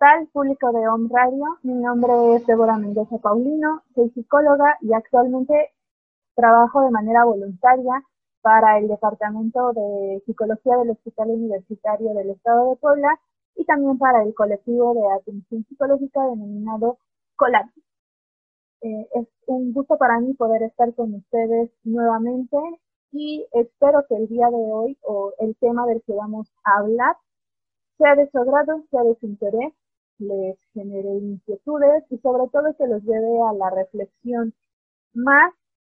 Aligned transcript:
Tal, 0.00 0.26
público 0.28 0.72
de 0.72 0.88
Home 0.88 1.10
Radio? 1.12 1.44
Mi 1.62 1.74
nombre 1.74 2.34
es 2.34 2.46
Débora 2.46 2.78
Mendoza 2.78 3.18
Paulino, 3.18 3.82
soy 3.94 4.08
psicóloga 4.12 4.78
y 4.80 4.94
actualmente 4.94 5.74
trabajo 6.34 6.80
de 6.80 6.90
manera 6.90 7.26
voluntaria 7.26 8.02
para 8.40 8.78
el 8.78 8.88
Departamento 8.88 9.74
de 9.74 10.22
Psicología 10.24 10.78
del 10.78 10.92
Hospital 10.92 11.28
Universitario 11.28 12.14
del 12.14 12.30
Estado 12.30 12.70
de 12.70 12.76
Puebla 12.76 13.20
y 13.56 13.66
también 13.66 13.98
para 13.98 14.22
el 14.22 14.32
colectivo 14.32 14.94
de 14.94 15.06
atención 15.20 15.66
psicológica 15.68 16.24
denominado 16.28 16.96
COLAT. 17.36 17.66
Eh, 18.80 19.06
es 19.16 19.28
un 19.48 19.74
gusto 19.74 19.98
para 19.98 20.18
mí 20.18 20.32
poder 20.32 20.62
estar 20.62 20.94
con 20.94 21.14
ustedes 21.14 21.70
nuevamente 21.84 22.56
y 23.12 23.46
espero 23.52 24.06
que 24.08 24.16
el 24.16 24.28
día 24.28 24.48
de 24.48 24.56
hoy 24.72 24.96
o 25.02 25.34
el 25.40 25.54
tema 25.56 25.84
del 25.84 26.02
que 26.06 26.14
vamos 26.14 26.50
a 26.64 26.78
hablar 26.78 27.16
sea 27.98 28.14
de 28.14 28.30
su 28.30 28.38
agrado, 28.38 28.82
sea 28.90 29.02
de 29.02 29.14
su 29.16 29.26
interés, 29.26 29.74
les 30.20 30.58
genere 30.74 31.08
inquietudes 31.08 32.04
y 32.10 32.18
sobre 32.18 32.48
todo 32.48 32.74
que 32.76 32.86
los 32.86 33.02
lleve 33.02 33.42
a 33.48 33.52
la 33.54 33.70
reflexión 33.70 34.54
más 35.14 35.52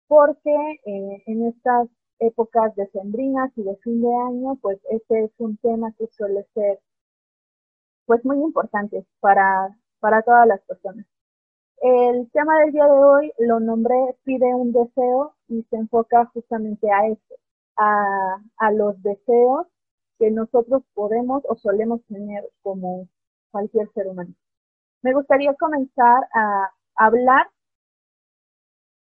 porque 0.09 0.51
eh, 0.85 1.23
en 1.27 1.47
estas 1.47 1.89
épocas 2.19 2.75
decembrinas 2.77 3.53
y 3.57 3.63
de 3.63 3.77
fin 3.77 4.01
de 4.03 4.15
año, 4.29 4.57
pues 4.63 4.79
este 4.91 5.25
es 5.25 5.31
un 5.39 5.57
tema 5.59 5.93
que 5.99 6.07
suele 6.09 6.47
ser 6.55 6.81
pues 8.07 8.25
muy 8.25 8.39
importante 8.39 9.05
para, 9.21 9.77
para 10.01 10.23
todas 10.23 10.47
las 10.47 10.61
personas. 10.63 11.07
El 11.83 12.31
tema 12.31 12.61
del 12.61 12.73
día 12.73 12.85
de 12.85 12.91
hoy 12.91 13.33
lo 13.39 13.61
nombré 13.61 13.97
Pide 14.25 14.55
un 14.55 14.73
deseo 14.73 15.35
y 15.49 15.63
se 15.65 15.77
enfoca 15.77 16.27
justamente 16.27 16.91
a 16.91 17.09
esto, 17.09 17.35
a, 17.77 18.39
a 18.59 18.71
los 18.73 19.01
deseos 19.03 19.67
que 20.19 20.31
nosotros 20.31 20.83
podemos 20.95 21.43
o 21.49 21.57
solemos 21.57 22.03
tener 22.07 22.49
como 22.63 23.09
cualquier 23.51 23.89
ser 23.93 24.09
humano. 24.09 24.35
Me 25.03 25.13
gustaría 25.13 25.55
comenzar 25.55 26.29
a 26.35 26.71
hablar 26.97 27.49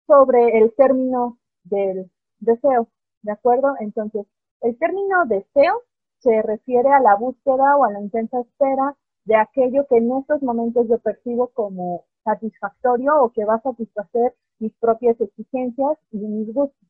sobre 0.06 0.58
el 0.58 0.74
término 0.74 1.38
del 1.62 2.10
deseo, 2.38 2.88
¿de 3.22 3.32
acuerdo? 3.32 3.74
Entonces, 3.80 4.26
el 4.60 4.78
término 4.78 5.24
deseo 5.26 5.82
se 6.18 6.42
refiere 6.42 6.90
a 6.90 7.00
la 7.00 7.16
búsqueda 7.16 7.76
o 7.76 7.84
a 7.84 7.92
la 7.92 8.00
intensa 8.00 8.40
espera 8.40 8.96
de 9.24 9.36
aquello 9.36 9.86
que 9.88 9.96
en 9.96 10.12
estos 10.16 10.42
momentos 10.42 10.86
yo 10.88 10.98
percibo 10.98 11.48
como 11.48 12.04
satisfactorio 12.24 13.22
o 13.22 13.30
que 13.30 13.44
va 13.44 13.56
a 13.56 13.62
satisfacer 13.62 14.34
mis 14.58 14.72
propias 14.74 15.20
exigencias 15.20 15.98
y 16.10 16.18
mis 16.18 16.52
gustos. 16.52 16.88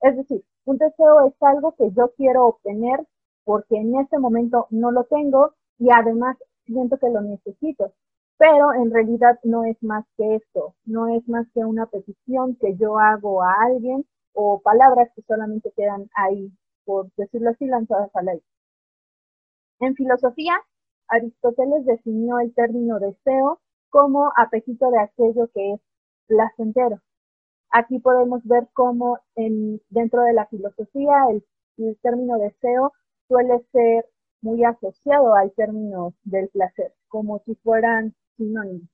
Es 0.00 0.16
decir, 0.16 0.44
un 0.64 0.78
deseo 0.78 1.26
es 1.26 1.34
algo 1.40 1.72
que 1.72 1.90
yo 1.92 2.12
quiero 2.16 2.46
obtener 2.46 3.06
porque 3.44 3.76
en 3.76 3.96
este 3.96 4.18
momento 4.18 4.66
no 4.70 4.90
lo 4.90 5.04
tengo 5.04 5.54
y 5.78 5.88
además 5.92 6.36
siento 6.66 6.98
que 6.98 7.10
lo 7.10 7.20
necesito. 7.20 7.92
Pero 8.36 8.74
en 8.74 8.90
realidad 8.90 9.38
no 9.44 9.64
es 9.64 9.80
más 9.82 10.04
que 10.16 10.36
esto, 10.36 10.74
no 10.84 11.08
es 11.08 11.26
más 11.28 11.46
que 11.54 11.60
una 11.64 11.86
petición 11.86 12.56
que 12.56 12.76
yo 12.76 12.98
hago 12.98 13.42
a 13.42 13.54
alguien 13.64 14.04
o 14.32 14.60
palabras 14.60 15.08
que 15.14 15.22
solamente 15.22 15.72
quedan 15.76 16.10
ahí, 16.16 16.50
por 16.84 17.12
decirlo 17.16 17.50
así, 17.50 17.66
lanzadas 17.66 18.10
al 18.14 18.28
aire. 18.28 18.44
En 19.80 19.94
filosofía, 19.94 20.54
Aristóteles 21.08 21.84
definió 21.84 22.40
el 22.40 22.52
término 22.54 22.98
deseo 22.98 23.60
como 23.88 24.32
apetito 24.36 24.90
de 24.90 24.98
aquello 24.98 25.48
que 25.54 25.74
es 25.74 25.80
placentero. 26.26 27.00
Aquí 27.70 28.00
podemos 28.00 28.42
ver 28.44 28.68
cómo 28.72 29.18
en, 29.36 29.80
dentro 29.90 30.22
de 30.22 30.32
la 30.32 30.46
filosofía 30.46 31.26
el 31.30 31.98
término 32.02 32.38
deseo 32.38 32.92
suele 33.28 33.64
ser 33.72 34.06
muy 34.44 34.62
asociado 34.62 35.34
al 35.34 35.50
término 35.52 36.12
del 36.22 36.48
placer, 36.50 36.92
como 37.08 37.40
si 37.46 37.54
fueran 37.56 38.14
sinónimos. 38.36 38.88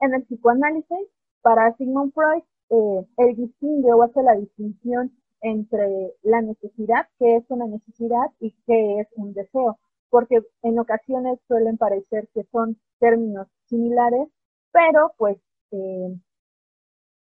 En 0.00 0.14
el 0.14 0.24
psicoanálisis, 0.24 1.08
para 1.42 1.74
Sigmund 1.76 2.12
Freud, 2.12 2.42
eh, 2.70 3.06
él 3.18 3.36
distingue 3.36 3.92
o 3.92 4.02
hace 4.02 4.20
la 4.22 4.34
distinción 4.34 5.12
entre 5.40 6.12
la 6.22 6.42
necesidad, 6.42 7.06
que 7.18 7.36
es 7.36 7.44
una 7.48 7.66
necesidad, 7.66 8.26
y 8.40 8.50
que 8.66 9.00
es 9.00 9.08
un 9.14 9.32
deseo, 9.32 9.78
porque 10.10 10.40
en 10.62 10.78
ocasiones 10.80 11.38
suelen 11.46 11.78
parecer 11.78 12.28
que 12.34 12.42
son 12.50 12.76
términos 12.98 13.46
similares, 13.66 14.28
pero 14.72 15.12
pues 15.16 15.38
eh, 15.70 16.18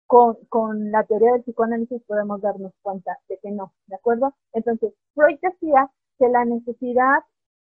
con, 0.07 0.37
con, 0.47 0.91
la 0.91 1.03
teoría 1.03 1.33
del 1.33 1.43
psicoanálisis 1.43 2.01
podemos 2.03 2.39
darnos 2.39 2.71
cuenta 2.81 3.17
de 3.27 3.37
que 3.39 3.51
no, 3.51 3.73
¿de 3.87 3.95
acuerdo? 3.95 4.33
Entonces, 4.53 4.93
Freud 5.13 5.37
decía 5.41 5.91
que 6.17 6.27
la 6.29 6.45
necesidad 6.45 7.23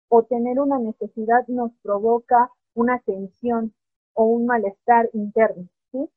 o 0.10 0.24
tener 0.24 0.60
una 0.60 0.80
necesidad 0.80 1.48
nos 1.48 1.72
provoca 1.82 2.50
una 2.74 3.00
tensión 3.00 3.74
o 4.14 4.26
un 4.26 4.46
malestar 4.46 5.10
interno, 5.14 5.68
¿sí? 5.92 6.10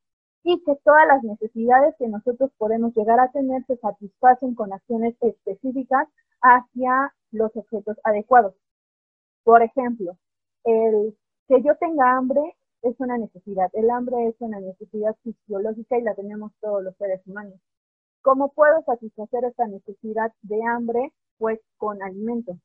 Y 0.43 0.63
que 0.65 0.77
todas 0.85 1.07
las 1.07 1.23
necesidades 1.23 1.95
que 1.99 2.09
nosotros 2.09 2.51
podemos 2.59 2.95
llegar 2.95 3.21
a 3.21 3.31
tener 3.31 3.65
se 3.67 3.77
satisfacen 3.77 4.55
con 4.55 4.73
acciones 4.73 5.15
específicas 5.21 6.09
hacia 6.43 7.15
los 7.31 7.55
objetos 7.57 7.97
adecuados. 8.05 8.55
Por 9.45 9.63
ejemplo, 9.63 10.17
el 10.65 11.17
que 11.49 11.63
yo 11.63 11.77
tenga 11.77 12.17
hambre 12.17 12.43
es 12.83 12.99
una 12.99 13.17
necesidad. 13.19 13.71
El 13.73 13.91
hambre 13.91 14.29
es 14.29 14.35
una 14.41 14.61
necesidad 14.61 15.17
fisiológica 15.23 15.99
y 15.99 16.03
la 16.03 16.15
tenemos 16.15 16.53
todos 16.61 16.83
los 16.83 16.97
seres 16.97 17.21
humanos. 17.27 17.59
¿Cómo 18.23 18.53
puedo 18.53 18.83
satisfacer 18.85 19.45
esta 19.45 19.67
necesidad 19.67 20.33
de 20.43 20.63
hambre? 20.65 21.13
Pues 21.39 21.61
con 21.77 22.03
alimento. 22.03 22.59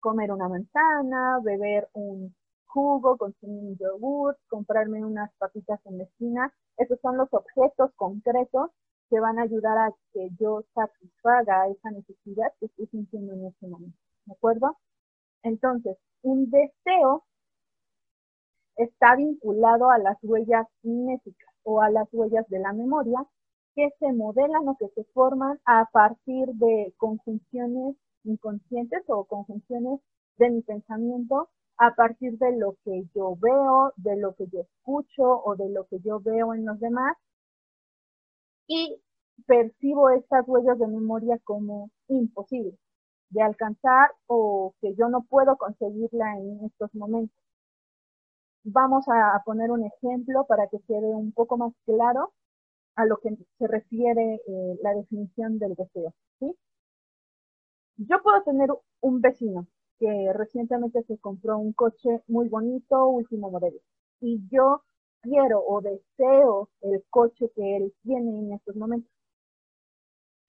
Comer 0.00 0.32
una 0.32 0.48
manzana, 0.48 1.40
beber 1.42 1.88
un 1.94 2.34
jugo, 2.66 3.16
consumir 3.16 3.62
un 3.64 3.76
yogur, 3.78 4.36
comprarme 4.48 5.04
unas 5.04 5.32
papitas 5.38 5.80
en 5.86 5.98
la 5.98 6.04
esquina. 6.04 6.52
Esos 6.76 7.00
son 7.00 7.16
los 7.16 7.28
objetos 7.32 7.90
concretos 7.96 8.70
que 9.08 9.20
van 9.20 9.38
a 9.38 9.42
ayudar 9.42 9.78
a 9.78 9.94
que 10.12 10.28
yo 10.38 10.62
satisfaga 10.74 11.68
esa 11.68 11.90
necesidad 11.90 12.52
que 12.60 12.66
estoy 12.66 12.86
sintiendo 12.88 13.32
en 13.34 13.46
este 13.46 13.66
momento. 13.66 13.98
¿De 14.26 14.34
acuerdo? 14.34 14.76
Entonces, 15.42 15.96
un 16.22 16.50
deseo 16.50 17.24
está 18.76 19.16
vinculado 19.16 19.90
a 19.90 19.98
las 19.98 20.18
huellas 20.22 20.66
mnéticas 20.82 21.54
o 21.62 21.80
a 21.80 21.90
las 21.90 22.08
huellas 22.12 22.46
de 22.48 22.58
la 22.58 22.72
memoria 22.72 23.24
que 23.76 23.90
se 24.00 24.12
modelan 24.12 24.66
o 24.68 24.76
que 24.76 24.88
se 24.88 25.04
forman 25.12 25.60
a 25.66 25.84
partir 25.92 26.48
de 26.54 26.94
conjunciones 26.96 27.94
inconscientes 28.24 29.02
o 29.06 29.24
conjunciones 29.26 30.00
de 30.38 30.50
mi 30.50 30.62
pensamiento 30.62 31.50
a 31.76 31.94
partir 31.94 32.38
de 32.38 32.56
lo 32.56 32.76
que 32.84 33.04
yo 33.14 33.36
veo, 33.36 33.92
de 33.96 34.16
lo 34.16 34.34
que 34.34 34.46
yo 34.48 34.60
escucho 34.60 35.42
o 35.44 35.56
de 35.56 35.68
lo 35.68 35.86
que 35.86 36.00
yo 36.00 36.20
veo 36.20 36.54
en 36.54 36.64
los 36.64 36.80
demás 36.80 37.16
y 38.66 38.98
percibo 39.46 40.08
estas 40.08 40.48
huellas 40.48 40.78
de 40.78 40.86
memoria 40.86 41.38
como 41.44 41.90
imposibles 42.08 42.74
de 43.28 43.42
alcanzar 43.42 44.10
o 44.26 44.74
que 44.80 44.94
yo 44.94 45.08
no 45.10 45.22
puedo 45.28 45.56
conseguirla 45.56 46.38
en 46.38 46.64
estos 46.64 46.94
momentos. 46.94 47.36
Vamos 48.64 49.04
a 49.08 49.42
poner 49.44 49.70
un 49.70 49.84
ejemplo 49.84 50.46
para 50.46 50.66
que 50.68 50.78
quede 50.88 51.14
un 51.14 51.32
poco 51.32 51.58
más 51.58 51.72
claro 51.84 52.32
a 52.96 53.04
lo 53.04 53.18
que 53.18 53.36
se 53.58 53.66
refiere 53.66 54.40
eh, 54.46 54.78
la 54.82 54.94
definición 54.94 55.58
del 55.58 55.74
deseo. 55.74 56.12
¿sí? 56.40 56.54
Yo 57.96 58.22
puedo 58.22 58.42
tener 58.42 58.70
un 59.00 59.20
vecino 59.20 59.66
que 59.98 60.32
recientemente 60.34 61.02
se 61.04 61.18
compró 61.18 61.58
un 61.58 61.72
coche 61.72 62.22
muy 62.26 62.48
bonito, 62.48 63.06
último 63.06 63.50
modelo, 63.50 63.78
y 64.20 64.42
yo 64.50 64.82
quiero 65.22 65.60
o 65.60 65.80
deseo 65.80 66.68
el 66.82 67.02
coche 67.08 67.50
que 67.54 67.76
él 67.76 67.94
tiene 68.02 68.38
en 68.38 68.52
estos 68.52 68.76
momentos. 68.76 69.10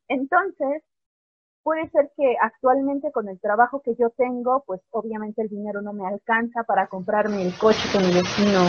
Entonces, 0.09 0.83
puede 1.63 1.89
ser 1.89 2.11
que 2.15 2.35
actualmente 2.41 3.11
con 3.11 3.27
el 3.27 3.39
trabajo 3.39 3.81
que 3.81 3.95
yo 3.95 4.09
tengo, 4.11 4.63
pues 4.65 4.81
obviamente 4.91 5.41
el 5.41 5.49
dinero 5.49 5.81
no 5.81 5.93
me 5.93 6.07
alcanza 6.07 6.63
para 6.63 6.87
comprarme 6.87 7.41
el 7.41 7.57
coche 7.57 7.89
que 7.91 7.99
mi 7.99 8.13
vecino, 8.13 8.59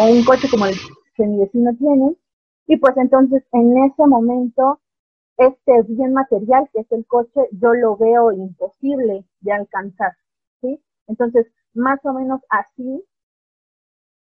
o 0.00 0.10
un 0.10 0.24
coche 0.24 0.48
como 0.50 0.66
el 0.66 0.74
que 1.14 1.26
mi 1.26 1.38
vecino 1.38 1.74
tiene, 1.76 2.16
y 2.66 2.76
pues 2.78 2.96
entonces 2.96 3.44
en 3.52 3.76
ese 3.84 4.06
momento 4.06 4.80
este 5.36 5.82
bien 5.88 6.12
material 6.12 6.68
que 6.72 6.80
es 6.80 6.92
el 6.92 7.06
coche, 7.06 7.40
yo 7.52 7.74
lo 7.74 7.96
veo 7.96 8.32
imposible 8.32 9.24
de 9.40 9.52
alcanzar, 9.52 10.12
¿sí? 10.60 10.82
Entonces, 11.06 11.46
más 11.74 12.00
o 12.04 12.12
menos 12.12 12.40
así 12.48 13.04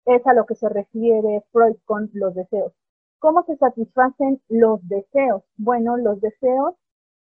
es 0.06 0.26
a 0.26 0.34
lo 0.34 0.46
que 0.46 0.54
se 0.56 0.68
refiere 0.68 1.44
Freud 1.52 1.76
con 1.84 2.10
los 2.14 2.34
deseos. 2.34 2.72
¿Cómo 3.20 3.44
se 3.44 3.56
satisfacen 3.56 4.40
los 4.48 4.80
deseos? 4.88 5.42
Bueno, 5.56 5.96
los 5.96 6.20
deseos, 6.20 6.74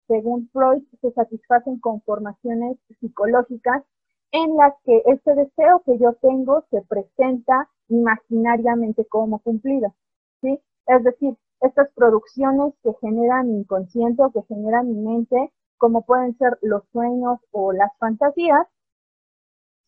según 0.07 0.49
Freud, 0.49 0.83
se 1.01 1.11
satisfacen 1.11 1.79
con 1.79 2.01
formaciones 2.01 2.77
psicológicas 2.99 3.83
en 4.31 4.55
las 4.57 4.73
que 4.83 5.03
este 5.05 5.35
deseo 5.35 5.81
que 5.85 5.97
yo 5.99 6.13
tengo 6.21 6.63
se 6.71 6.81
presenta 6.81 7.69
imaginariamente 7.89 9.05
como 9.05 9.39
cumplido, 9.39 9.93
¿sí? 10.41 10.59
Es 10.87 11.03
decir, 11.03 11.35
estas 11.61 11.89
producciones 11.93 12.73
que 12.81 12.93
generan 13.01 13.49
inconsciente 13.49 14.23
o 14.23 14.31
que 14.31 14.41
generan 14.43 14.87
mi 14.87 15.01
mente, 15.01 15.51
como 15.77 16.05
pueden 16.05 16.37
ser 16.37 16.57
los 16.61 16.83
sueños 16.91 17.39
o 17.51 17.73
las 17.73 17.91
fantasías, 17.97 18.67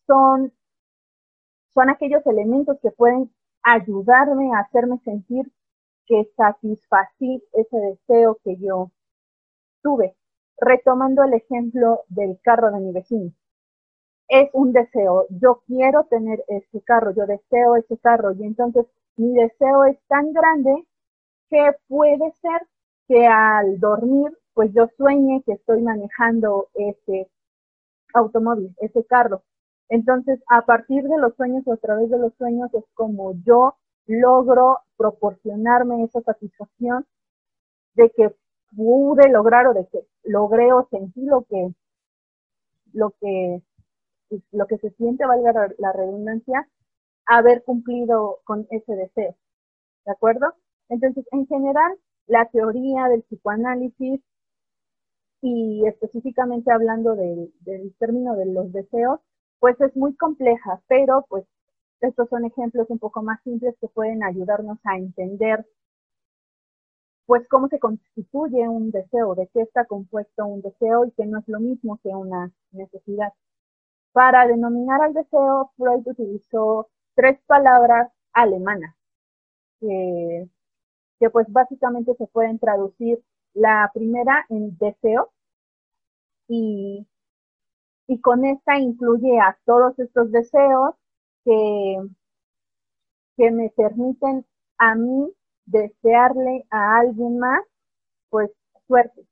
son, 0.06 0.52
son 1.72 1.90
aquellos 1.90 2.24
elementos 2.26 2.78
que 2.82 2.90
pueden 2.90 3.32
ayudarme 3.62 4.54
a 4.54 4.60
hacerme 4.60 4.98
sentir 5.04 5.50
que 6.06 6.28
satisfací 6.36 7.42
ese 7.52 7.76
deseo 7.76 8.38
que 8.44 8.56
yo 8.56 8.90
tuve. 9.82 10.16
Retomando 10.58 11.22
el 11.22 11.34
ejemplo 11.34 12.00
del 12.08 12.38
carro 12.42 12.70
de 12.72 12.80
mi 12.80 12.92
vecino. 12.92 13.32
Es 14.28 14.50
un 14.52 14.72
deseo, 14.72 15.26
yo 15.30 15.62
quiero 15.66 16.04
tener 16.04 16.44
ese 16.48 16.82
carro, 16.82 17.12
yo 17.12 17.26
deseo 17.26 17.76
ese 17.76 17.96
carro 17.98 18.32
y 18.32 18.44
entonces 18.44 18.86
mi 19.16 19.34
deseo 19.34 19.84
es 19.84 19.98
tan 20.08 20.32
grande 20.32 20.86
que 21.50 21.72
puede 21.88 22.32
ser 22.40 22.66
que 23.08 23.26
al 23.26 23.78
dormir 23.80 24.30
pues 24.54 24.72
yo 24.74 24.88
sueñe 24.96 25.42
que 25.44 25.52
estoy 25.52 25.82
manejando 25.82 26.68
ese 26.74 27.30
automóvil, 28.14 28.74
ese 28.80 29.04
carro. 29.04 29.42
Entonces, 29.88 30.40
a 30.48 30.62
partir 30.62 31.04
de 31.04 31.18
los 31.18 31.34
sueños 31.36 31.64
o 31.66 31.72
a 31.72 31.76
través 31.76 32.10
de 32.10 32.18
los 32.18 32.34
sueños 32.34 32.72
es 32.74 32.84
como 32.94 33.34
yo 33.44 33.74
logro 34.06 34.78
proporcionarme 34.96 36.04
esa 36.04 36.20
satisfacción 36.20 37.06
de 37.94 38.10
que 38.10 38.34
pude 38.76 39.28
lograr 39.28 39.66
o 39.66 39.74
de 39.74 39.86
que 39.88 40.06
logré 40.24 40.72
o 40.72 40.86
sentí 40.90 41.22
lo 41.24 41.42
que 41.42 41.74
lo 42.92 43.10
que 43.20 43.62
lo 44.52 44.66
que 44.66 44.78
se 44.78 44.90
siente, 44.90 45.26
valga 45.26 45.68
la 45.78 45.92
redundancia, 45.92 46.68
haber 47.26 47.64
cumplido 47.64 48.38
con 48.44 48.66
ese 48.70 48.94
deseo. 48.94 49.34
¿De 50.04 50.12
acuerdo? 50.12 50.54
Entonces, 50.90 51.24
en 51.30 51.46
general, 51.46 51.96
la 52.26 52.46
teoría 52.46 53.08
del 53.08 53.22
psicoanálisis 53.22 54.20
y 55.40 55.86
específicamente 55.86 56.70
hablando 56.72 57.14
del, 57.14 57.52
término 57.98 58.34
de 58.36 58.46
los 58.46 58.72
deseos, 58.72 59.20
pues 59.60 59.80
es 59.80 59.96
muy 59.96 60.14
compleja, 60.16 60.82
pero 60.88 61.24
pues 61.28 61.44
estos 62.00 62.28
son 62.28 62.44
ejemplos 62.44 62.90
un 62.90 62.98
poco 62.98 63.22
más 63.22 63.40
simples 63.42 63.74
que 63.80 63.88
pueden 63.88 64.22
ayudarnos 64.24 64.78
a 64.84 64.96
entender 64.96 65.66
pues 67.26 67.46
cómo 67.48 67.68
se 67.68 67.78
constituye 67.78 68.68
un 68.68 68.90
deseo, 68.90 69.36
de 69.36 69.46
qué 69.54 69.62
está 69.62 69.84
compuesto 69.84 70.44
un 70.46 70.62
deseo 70.62 71.04
y 71.04 71.12
que 71.12 71.26
no 71.26 71.38
es 71.38 71.46
lo 71.46 71.60
mismo 71.60 72.00
que 72.02 72.08
una 72.08 72.50
necesidad. 72.72 73.32
Para 74.12 74.48
denominar 74.48 75.00
al 75.02 75.14
deseo, 75.14 75.70
Freud 75.76 76.02
utilizó 76.06 76.88
tres 77.14 77.38
palabras 77.46 78.10
alemanas, 78.32 78.96
que 81.20 81.30
pues 81.30 81.46
básicamente 81.52 82.14
se 82.16 82.26
pueden 82.26 82.58
traducir 82.58 83.22
la 83.52 83.90
primera 83.94 84.46
en 84.48 84.76
deseo 84.78 85.30
y, 86.48 87.06
y 88.08 88.20
con 88.20 88.44
esta 88.44 88.78
incluye 88.78 89.38
a 89.38 89.56
todos 89.66 89.98
estos 89.98 90.32
deseos 90.32 90.94
que, 91.44 91.98
que 93.36 93.50
me 93.50 93.70
permiten 93.76 94.46
a 94.78 94.94
mí 94.94 95.30
desearle 95.66 96.66
a 96.70 96.98
alguien 96.98 97.38
más, 97.38 97.62
pues 98.30 98.50
suerte. 98.88 99.26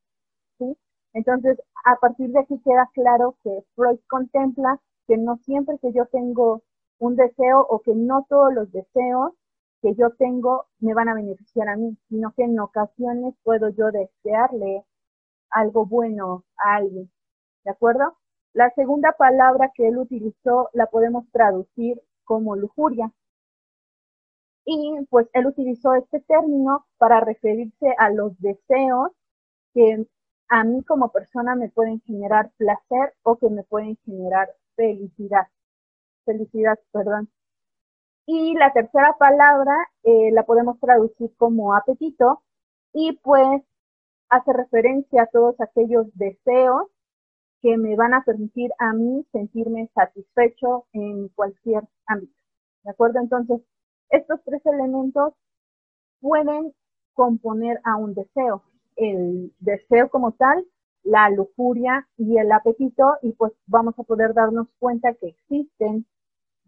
¿sí? 0.58 0.76
Entonces, 1.14 1.58
a 1.84 1.96
partir 1.96 2.31
de 2.31 2.41
aquí 2.41 2.61
queda 2.64 2.88
claro 2.93 3.37
que 3.43 3.64
Freud 3.75 3.99
contempla 4.08 4.79
que 5.06 5.17
no 5.17 5.38
siempre 5.38 5.79
que 5.81 5.93
yo 5.93 6.05
tengo 6.06 6.62
un 6.99 7.17
deseo 7.17 7.67
o 7.69 7.81
que 7.81 7.94
no 7.94 8.26
todos 8.29 8.52
los 8.52 8.70
deseos 8.73 9.32
que 9.82 9.94
yo 9.94 10.10
tengo 10.10 10.66
me 10.80 10.94
van 10.94 11.08
a 11.08 11.14
beneficiar 11.14 11.69
a 11.69 11.76
mí, 11.76 11.96
sino 12.08 12.32
que 12.36 12.44
en 12.44 12.58
ocasiones 12.60 13.34
puedo 13.42 13.69
yo 13.70 13.90
desearle 13.90 14.84
algo 15.50 15.86
bueno 15.86 16.44
a 16.56 16.76
alguien. 16.76 17.10
¿De 17.64 17.70
acuerdo? 17.70 18.16
La 18.52 18.70
segunda 18.70 19.12
palabra 19.12 19.70
que 19.75 19.88
él 19.88 19.98
utilizó 19.98 20.70
la 20.72 20.86
podemos 20.86 21.30
traducir 21.30 22.00
como 22.25 22.56
lujuria. 22.56 23.12
Y 24.64 25.06
pues 25.10 25.28
él 25.32 25.46
utilizó 25.46 25.94
este 25.94 26.20
término 26.20 26.86
para 26.98 27.20
referirse 27.20 27.94
a 27.98 28.10
los 28.10 28.38
deseos 28.40 29.12
que 29.72 30.06
a 30.48 30.64
mí 30.64 30.82
como 30.84 31.10
persona 31.10 31.54
me 31.54 31.69
pueden 31.70 32.00
generar 32.02 32.50
placer 32.56 33.14
o 33.22 33.36
que 33.36 33.48
me 33.50 33.62
pueden 33.64 33.96
generar 34.04 34.48
felicidad. 34.76 35.46
Felicidad, 36.24 36.78
perdón. 36.92 37.31
Y 38.30 38.52
la 38.52 38.75
tercera 38.75 39.16
palabra 39.19 39.75
eh, 40.02 40.30
la 40.32 40.42
podemos 40.42 40.78
traducir 40.80 41.34
como 41.38 41.75
apetito 41.75 42.42
y 42.92 43.19
pues 43.22 43.62
hace 44.28 44.52
referencia 44.52 45.22
a 45.22 45.26
todos 45.28 45.58
aquellos 45.62 46.06
deseos 46.12 46.88
que 47.62 47.78
me 47.78 47.96
van 47.96 48.12
a 48.12 48.25
permitir 48.25 48.70
a 48.78 48.92
mí 48.92 49.26
sentirme 49.32 49.88
satisfecho 49.94 50.84
en 50.92 51.28
cualquier 51.28 51.84
ámbito. 52.04 52.34
¿De 52.82 52.90
acuerdo? 52.90 53.19
Entonces, 53.19 53.62
estos 54.10 54.44
tres 54.44 54.60
elementos 54.66 55.32
pueden 56.20 56.74
componer 57.14 57.81
a 57.82 57.96
un 57.96 58.12
deseo. 58.12 58.62
El 58.96 59.54
deseo 59.58 60.10
como 60.10 60.32
tal, 60.32 60.66
la 61.02 61.31
lujuria 61.31 62.06
y 62.19 62.36
el 62.36 62.52
apetito, 62.52 63.16
y 63.22 63.32
pues 63.32 63.54
vamos 63.66 63.98
a 63.98 64.02
poder 64.02 64.34
darnos 64.34 64.69
cuenta 64.78 65.14
que 65.14 65.28
existen 65.28 66.04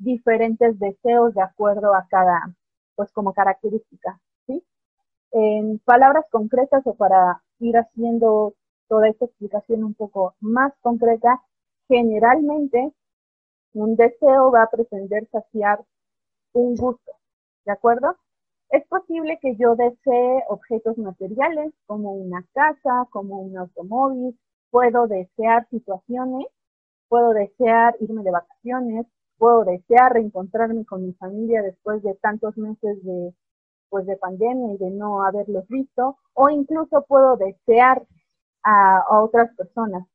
diferentes 0.01 0.79
deseos 0.79 1.35
de 1.35 1.43
acuerdo 1.43 1.95
a 1.95 2.07
cada, 2.09 2.55
pues 2.97 3.13
como 3.13 3.33
característica, 3.33 4.21
¿sí? 4.47 4.65
En 5.33 5.79
palabras 5.81 6.25
concretas 6.31 6.83
o 6.87 6.95
para 6.95 7.43
ir 7.61 7.77
haciendo 7.77 8.55
toda 8.89 9.09
esta 9.09 9.27
explicación 9.27 9.85
un 9.85 9.95
poco 9.95 10.35
más 10.41 10.73
concreta, 10.81 11.41
generalmente 11.89 12.93
un 13.75 13.95
deseo 13.97 14.51
va 14.51 14.65
a 14.65 14.71
pretender 14.71 15.29
saciar 15.31 15.85
un 16.55 16.75
gusto, 16.75 17.13
¿de 17.65 17.73
acuerdo? 17.73 18.17
Es 18.71 18.87
posible 18.89 19.39
que 19.41 19.57
yo 19.57 19.77
desee 19.77 20.45
objetos 20.49 20.97
materiales 20.99 21.73
como 21.87 22.13
una 22.13 22.45
casa, 22.55 23.07
como 23.11 23.41
un 23.41 23.59
automóvil, 23.59 24.39
puedo 24.71 25.07
desear 25.07 25.69
situaciones, 25.71 26.47
puedo 27.09 27.33
desear 27.33 27.97
irme 28.01 28.23
de 28.23 28.31
vacaciones, 28.31 29.07
puedo 29.41 29.65
desear 29.65 30.13
reencontrarme 30.13 30.85
con 30.85 31.07
mi 31.07 31.15
familia 31.15 31.63
después 31.63 32.03
de 32.03 32.15
tantos 32.17 32.57
meses 32.59 33.03
de 33.03 33.35
pues 33.89 34.07
de 34.07 34.17
pandemia 34.17 34.75
y 34.75 34.79
de 34.79 34.91
no 34.91 35.25
haberlos 35.25 35.67
visto, 35.67 36.17
o 36.35 36.49
incluso 36.49 37.05
puedo 37.09 37.37
desear 37.37 38.07
a, 38.63 39.05
otras 39.11 39.53
personas, 39.57 40.07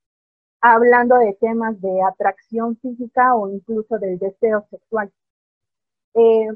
hablando 0.62 1.18
de 1.18 1.34
temas 1.42 1.82
de 1.82 2.02
atracción 2.04 2.78
física 2.78 3.36
o 3.36 3.50
incluso 3.50 3.98
del 3.98 4.18
deseo 4.18 4.66
sexual. 4.70 5.12
Eh, 6.14 6.48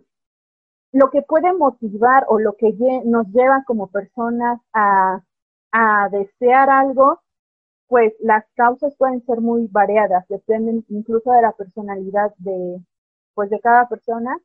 lo 0.93 1.09
que 1.09 1.21
puede 1.23 1.51
motivar 1.53 2.23
o 2.29 2.39
lo 2.39 2.53
que 2.55 2.73
nos 3.03 3.27
lleva 3.33 3.63
como 3.67 3.88
personas 3.88 4.61
a, 4.71 5.21
a 5.73 6.09
desear 6.09 6.69
algo, 6.69 7.19
pues 7.89 8.13
las 8.19 8.46
causas 8.55 8.96
pueden 8.98 9.25
ser 9.25 9.41
muy 9.41 9.67
variadas, 9.67 10.25
dependen 10.29 10.86
incluso 10.89 11.31
de 11.31 11.41
la 11.41 11.53
personalidad 11.53 12.34
de, 12.38 12.79
pues 13.34 13.50
de 13.50 13.60
cada 13.60 13.89
persona, 13.89 14.39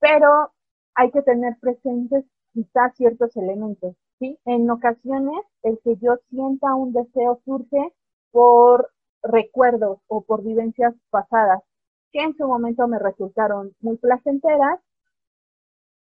pero 0.00 0.52
hay 0.94 1.10
que 1.10 1.22
tener 1.22 1.56
presentes 1.60 2.24
quizás 2.54 2.94
ciertos 2.96 3.36
elementos. 3.36 3.94
¿sí? 4.18 4.38
En 4.46 4.70
ocasiones 4.70 5.44
el 5.62 5.78
que 5.84 5.96
yo 5.96 6.16
sienta 6.30 6.74
un 6.74 6.94
deseo 6.94 7.40
surge 7.44 7.92
por 8.32 8.90
recuerdos 9.22 9.98
o 10.08 10.22
por 10.22 10.42
vivencias 10.42 10.94
pasadas 11.10 11.62
que 12.10 12.22
en 12.22 12.34
su 12.36 12.46
momento 12.46 12.88
me 12.88 12.98
resultaron 12.98 13.74
muy 13.80 13.98
placenteras 13.98 14.80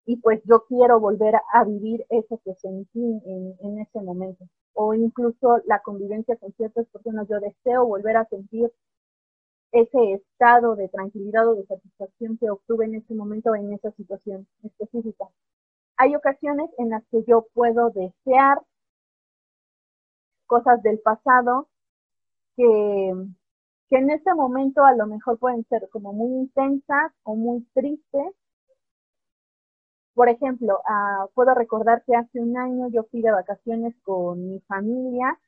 y 0.07 0.17
pues 0.17 0.40
yo 0.45 0.64
quiero 0.67 0.99
volver 0.99 1.35
a 1.52 1.64
vivir 1.64 2.07
eso 2.09 2.40
que 2.43 2.55
sentí 2.55 3.21
en, 3.26 3.55
en 3.61 3.81
ese 3.81 4.00
momento. 4.00 4.47
O 4.80 4.94
incluso 4.94 5.47
la 5.66 5.80
convivencia 5.80 6.37
con 6.37 6.52
ciertas 6.52 6.87
personas, 6.88 7.28
yo 7.28 7.40
deseo 7.40 7.87
volver 7.87 8.16
a 8.16 8.25
sentir 8.26 8.73
ese 9.73 10.12
estado 10.14 10.76
de 10.76 10.88
tranquilidad 10.88 11.49
o 11.49 11.54
de 11.56 11.66
satisfacción 11.66 12.38
que 12.38 12.50
obtuve 12.50 12.87
en 12.87 12.94
ese 12.97 13.14
momento 13.14 13.54
en 13.54 13.73
esa 13.73 13.90
situación 13.92 14.47
específica 14.62 15.26
hay 15.99 16.14
ocasiones 16.14 16.70
en 16.78 16.90
las 16.90 17.04
que 17.11 17.25
yo 17.25 17.47
puedo 17.52 17.90
desear 17.90 18.62
cosas 20.47 20.80
del 20.82 21.00
pasado 21.00 21.68
que, 22.56 23.12
que 23.88 23.97
en 23.97 24.11
este 24.11 24.32
momento 24.32 24.85
a 24.85 24.94
lo 24.94 25.06
mejor 25.06 25.38
pueden 25.38 25.66
ser 25.68 25.88
como 25.90 26.12
muy 26.12 26.28
intensas 26.40 27.12
o 27.25 27.35
muy 27.35 27.66
tristes. 27.75 28.32
Por 30.18 30.28
ejemplo, 30.28 30.80
uh, 30.80 31.28
puedo 31.32 31.54
recordar 31.54 32.02
que 32.04 32.16
hace 32.16 32.40
un 32.40 32.58
año 32.58 32.88
yo 32.88 33.04
fui 33.04 33.22
de 33.22 33.30
vacaciones 33.30 33.94
con 34.02 34.48
mi 34.48 34.58
familia 34.62 35.38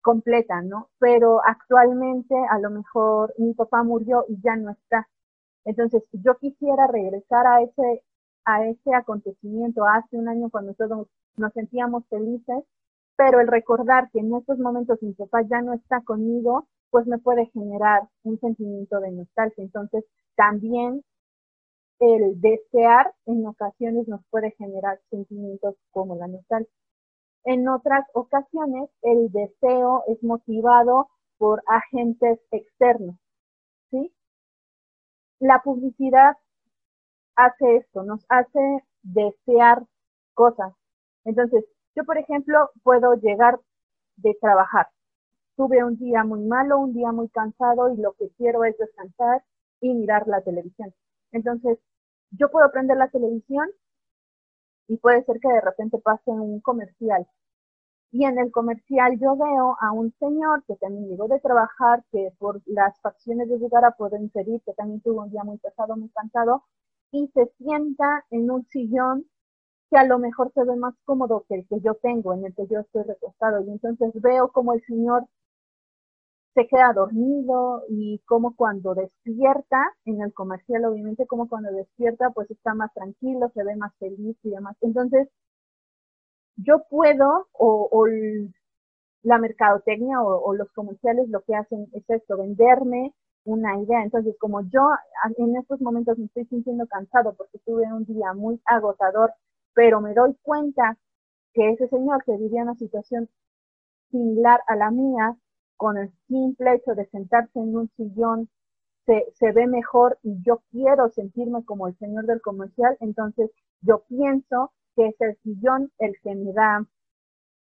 completa, 0.00 0.62
¿no? 0.62 0.88
Pero 0.98 1.42
actualmente 1.44 2.34
a 2.48 2.58
lo 2.58 2.70
mejor 2.70 3.34
mi 3.36 3.52
papá 3.52 3.82
murió 3.82 4.24
y 4.28 4.40
ya 4.40 4.56
no 4.56 4.70
está. 4.70 5.06
Entonces, 5.66 6.02
yo 6.12 6.38
quisiera 6.38 6.86
regresar 6.86 7.46
a 7.46 7.60
ese, 7.60 8.02
a 8.46 8.64
ese 8.64 8.94
acontecimiento 8.94 9.84
hace 9.86 10.16
un 10.16 10.28
año 10.28 10.48
cuando 10.48 10.72
todos 10.72 11.08
nos 11.36 11.52
sentíamos 11.52 12.06
felices, 12.08 12.64
pero 13.14 13.40
el 13.40 13.48
recordar 13.48 14.10
que 14.10 14.20
en 14.20 14.34
estos 14.36 14.58
momentos 14.58 15.02
mi 15.02 15.12
papá 15.12 15.42
ya 15.42 15.60
no 15.60 15.74
está 15.74 16.00
conmigo, 16.00 16.66
pues 16.88 17.06
me 17.06 17.18
puede 17.18 17.44
generar 17.52 18.08
un 18.22 18.40
sentimiento 18.40 19.00
de 19.00 19.10
nostalgia. 19.10 19.62
Entonces, 19.64 20.02
también 20.34 21.04
el 22.00 22.40
desear 22.40 23.14
en 23.26 23.46
ocasiones 23.46 24.08
nos 24.08 24.24
puede 24.30 24.52
generar 24.52 24.98
sentimientos 25.10 25.76
como 25.92 26.16
la 26.16 26.26
nostalgia. 26.28 26.72
En 27.44 27.68
otras 27.68 28.06
ocasiones, 28.14 28.90
el 29.02 29.30
deseo 29.30 30.04
es 30.08 30.22
motivado 30.22 31.08
por 31.38 31.62
agentes 31.66 32.40
externos, 32.50 33.16
¿sí? 33.90 34.12
La 35.38 35.62
publicidad 35.62 36.36
hace 37.36 37.76
esto, 37.76 38.02
nos 38.02 38.24
hace 38.28 38.60
desear 39.02 39.84
cosas. 40.34 40.74
Entonces, 41.24 41.64
yo, 41.94 42.04
por 42.04 42.18
ejemplo, 42.18 42.70
puedo 42.82 43.14
llegar 43.14 43.60
de 44.16 44.36
trabajar. 44.40 44.88
Tuve 45.56 45.84
un 45.84 45.96
día 45.98 46.24
muy 46.24 46.40
malo, 46.40 46.78
un 46.78 46.92
día 46.92 47.12
muy 47.12 47.28
cansado 47.28 47.92
y 47.92 47.96
lo 47.98 48.12
que 48.14 48.30
quiero 48.36 48.64
es 48.64 48.76
descansar 48.78 49.42
y 49.80 49.94
mirar 49.94 50.26
la 50.28 50.42
televisión. 50.42 50.94
Entonces, 51.32 51.78
yo 52.30 52.50
puedo 52.50 52.70
prender 52.70 52.96
la 52.96 53.08
televisión 53.08 53.68
y 54.88 54.96
puede 54.96 55.24
ser 55.24 55.38
que 55.40 55.48
de 55.48 55.60
repente 55.60 55.98
pase 55.98 56.30
un 56.30 56.60
comercial. 56.60 57.26
Y 58.12 58.24
en 58.24 58.38
el 58.38 58.50
comercial 58.50 59.18
yo 59.20 59.36
veo 59.36 59.76
a 59.80 59.92
un 59.92 60.12
señor 60.18 60.64
que 60.64 60.74
también 60.76 61.08
llegó 61.08 61.28
de 61.28 61.38
trabajar, 61.38 62.02
que 62.10 62.32
por 62.38 62.60
las 62.66 63.00
facciones 63.00 63.48
de 63.48 63.58
su 63.58 63.68
cara 63.68 63.92
puedo 63.92 64.16
inferir 64.16 64.60
que 64.62 64.72
también 64.72 65.00
tuvo 65.00 65.22
un 65.22 65.30
día 65.30 65.44
muy 65.44 65.58
pesado, 65.58 65.96
muy 65.96 66.08
cansado, 66.10 66.64
y 67.12 67.28
se 67.28 67.46
sienta 67.58 68.24
en 68.30 68.50
un 68.50 68.66
sillón 68.66 69.26
que 69.90 69.98
a 69.98 70.04
lo 70.04 70.18
mejor 70.18 70.52
se 70.54 70.64
ve 70.64 70.76
más 70.76 70.94
cómodo 71.04 71.44
que 71.48 71.56
el 71.56 71.68
que 71.68 71.80
yo 71.80 71.94
tengo, 71.96 72.34
en 72.34 72.46
el 72.46 72.54
que 72.54 72.66
yo 72.68 72.80
estoy 72.80 73.02
recostado. 73.04 73.60
Y 73.64 73.70
entonces 73.70 74.10
veo 74.14 74.48
como 74.48 74.72
el 74.72 74.82
señor 74.86 75.26
se 76.54 76.66
queda 76.66 76.92
dormido 76.92 77.84
y 77.88 78.20
como 78.26 78.56
cuando 78.56 78.94
despierta, 78.94 79.92
en 80.04 80.20
el 80.22 80.32
comercial 80.34 80.84
obviamente 80.84 81.26
como 81.26 81.48
cuando 81.48 81.70
despierta 81.72 82.30
pues 82.30 82.50
está 82.50 82.74
más 82.74 82.92
tranquilo, 82.94 83.50
se 83.54 83.64
ve 83.64 83.76
más 83.76 83.94
feliz 83.98 84.36
y 84.42 84.50
demás. 84.50 84.76
Entonces, 84.80 85.28
yo 86.56 86.82
puedo, 86.90 87.48
o, 87.52 88.06
la 89.22 89.38
mercadotecnia 89.38 90.22
o, 90.22 90.54
los 90.54 90.70
comerciales 90.72 91.28
lo 91.28 91.42
que 91.42 91.54
hacen 91.54 91.88
es 91.92 92.04
esto, 92.08 92.36
venderme 92.38 93.14
una 93.44 93.78
idea. 93.80 94.02
Entonces, 94.02 94.36
como 94.38 94.62
yo 94.62 94.88
en 95.38 95.56
estos 95.56 95.80
momentos 95.80 96.18
me 96.18 96.26
estoy 96.26 96.46
sintiendo 96.46 96.86
cansado 96.86 97.34
porque 97.36 97.58
tuve 97.64 97.92
un 97.92 98.04
día 98.04 98.32
muy 98.34 98.60
agotador, 98.64 99.32
pero 99.74 100.00
me 100.00 100.14
doy 100.14 100.36
cuenta 100.42 100.96
que 101.54 101.70
ese 101.70 101.88
señor 101.88 102.24
que 102.24 102.36
vivía 102.36 102.62
una 102.62 102.74
situación 102.76 103.28
similar 104.10 104.60
a 104.68 104.76
la 104.76 104.90
mía, 104.90 105.36
con 105.80 105.96
el 105.96 106.12
simple 106.28 106.74
hecho 106.74 106.94
de 106.94 107.06
sentarse 107.06 107.58
en 107.58 107.74
un 107.74 107.88
sillón, 107.96 108.50
se, 109.06 109.24
se 109.32 109.50
ve 109.50 109.66
mejor 109.66 110.18
y 110.22 110.36
yo 110.42 110.60
quiero 110.70 111.08
sentirme 111.08 111.64
como 111.64 111.88
el 111.88 111.96
señor 111.96 112.26
del 112.26 112.42
comercial, 112.42 112.98
entonces 113.00 113.50
yo 113.80 114.00
pienso 114.06 114.74
que 114.94 115.06
es 115.06 115.14
el 115.20 115.38
sillón 115.38 115.90
el 115.96 116.12
que 116.22 116.34
me 116.34 116.52
da 116.52 116.86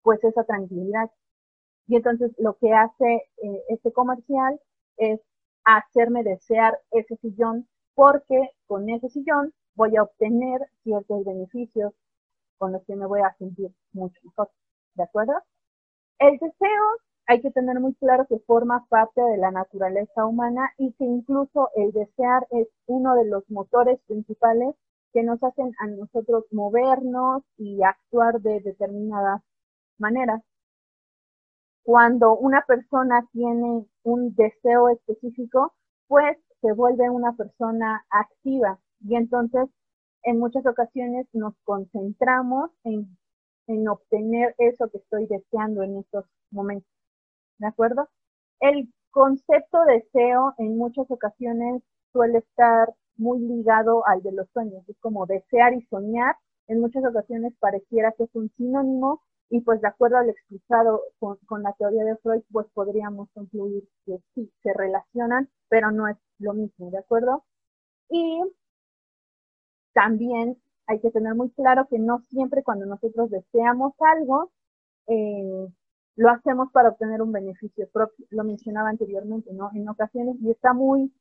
pues 0.03 0.19
esa 0.25 0.43
tranquilidad. 0.43 1.13
Y 1.87 1.95
entonces 1.95 2.33
lo 2.39 2.55
que 2.55 2.73
hace 2.73 3.23
eh, 3.41 3.63
este 3.69 3.93
comercial 3.93 4.61
es 4.97 5.21
hacerme 5.63 6.25
desear 6.25 6.77
ese 6.91 7.17
sillón 7.19 7.69
porque 7.95 8.51
con 8.67 8.91
ese 8.91 9.11
sillón 9.11 9.55
voy 9.77 9.97
a 9.97 10.03
obtener 10.03 10.61
ciertos 10.83 11.25
beneficios 11.25 11.95
con 12.59 12.73
los 12.73 12.83
que 12.85 12.97
me 12.97 13.07
voy 13.07 13.21
a 13.21 13.33
sentir 13.39 13.71
mucho 13.93 14.19
mejor. 14.25 14.51
¿De 14.97 15.05
acuerdo? 15.05 15.35
El 16.19 16.33
deseo 16.33 16.83
hay 17.27 17.41
que 17.41 17.51
tener 17.51 17.79
muy 17.81 17.95
claro 17.95 18.27
que 18.29 18.39
forma 18.41 18.85
parte 18.89 19.21
de 19.23 19.37
la 19.39 19.51
naturaleza 19.51 20.27
humana 20.27 20.71
y 20.77 20.93
que 20.95 21.05
incluso 21.05 21.71
el 21.77 21.93
desear 21.93 22.47
es 22.51 22.69
uno 22.87 23.15
de 23.15 23.27
los 23.27 23.49
motores 23.51 24.01
principales 24.07 24.75
que 25.13 25.23
nos 25.23 25.43
hacen 25.43 25.73
a 25.79 25.87
nosotros 25.87 26.45
movernos 26.51 27.43
y 27.59 27.83
actuar 27.83 28.41
de 28.41 28.61
determinadas 28.61 29.43
maneras. 29.99 30.43
Cuando 31.85 32.37
una 32.37 32.63
persona 32.67 33.27
tiene 33.33 33.87
un 34.05 34.35
deseo 34.35 34.89
específico, 34.89 35.75
pues 36.09 36.37
se 36.61 36.73
vuelve 36.73 37.11
una 37.11 37.33
persona 37.33 38.05
activa 38.11 38.79
y 39.01 39.17
entonces 39.17 39.69
en 40.23 40.39
muchas 40.39 40.65
ocasiones 40.67 41.27
nos 41.33 41.55
concentramos 41.65 42.71
en, 42.85 43.17
en 43.67 43.89
obtener 43.89 44.55
eso 44.59 44.89
que 44.91 44.99
estoy 44.99 45.27
deseando 45.27 45.83
en 45.83 45.99
estos 45.99 46.25
momentos. 46.51 47.02
¿De 47.59 47.67
acuerdo? 47.67 48.09
El 48.61 48.93
concepto 49.11 49.85
de 49.85 49.95
deseo 49.95 50.55
en 50.59 50.77
muchas 50.77 51.11
ocasiones 51.11 51.83
suele 52.13 52.39
estar 52.39 52.93
muy 53.17 53.41
ligado 53.41 54.07
al 54.07 54.23
de 54.23 54.33
los 54.33 54.49
sueños, 54.51 54.89
es 54.89 54.97
como 55.01 55.27
desear 55.27 55.75
y 55.75 55.83
soñar, 55.83 56.37
en 56.69 56.81
muchas 56.81 57.05
ocasiones 57.05 57.55
pareciera 57.59 58.13
que 58.13 58.25
es 58.25 58.31
un 58.35 58.51
sinónimo 58.57 59.21
y 59.51 59.61
pues 59.61 59.81
de 59.83 59.89
acuerdo 59.89 60.17
al 60.17 60.31
explicado 60.31 61.03
con, 61.19 61.37
con, 61.47 61.63
la 61.63 61.75
teoría 61.75 62.05
de 62.05 62.17
Freud, 62.17 62.43
pues 62.51 62.67
podríamos 62.73 63.29
concluir 63.35 63.87
que 64.07 64.19
sí, 64.35 64.51
se 64.63 64.73
relacionan, 64.73 65.51
pero 65.69 65.91
no 65.91 66.09
es 66.09 66.17
lo 66.39 66.55
mismo, 66.55 66.91
¿de 66.91 66.99
acuerdo? 66.99 67.45
Y 68.09 68.41
también 69.93 70.57
hay 70.87 71.01
que 71.01 71.11
tener 71.11 71.35
muy 71.35 71.51
claro 71.51 71.87
que 71.89 71.99
no 71.99 72.21
siempre 72.31 72.63
cuando 72.63 72.87
nosotros 72.87 73.31
deseamos 73.31 73.93
algo, 74.01 74.51
eh, 75.07 75.69
lo 76.17 76.31
hacemos 76.31 76.71
para 76.73 76.91
obtener 76.91 77.23
un 77.23 77.33
beneficio 77.33 77.89
propio, 77.93 78.27
lo 78.31 78.45
mencionaba 78.45 78.91
anteriormente, 78.91 79.53
¿no? 79.53 79.71
En 79.75 79.89
ocasiones, 79.89 80.37
y 80.41 80.51
está 80.51 80.73
muy, 80.75 81.13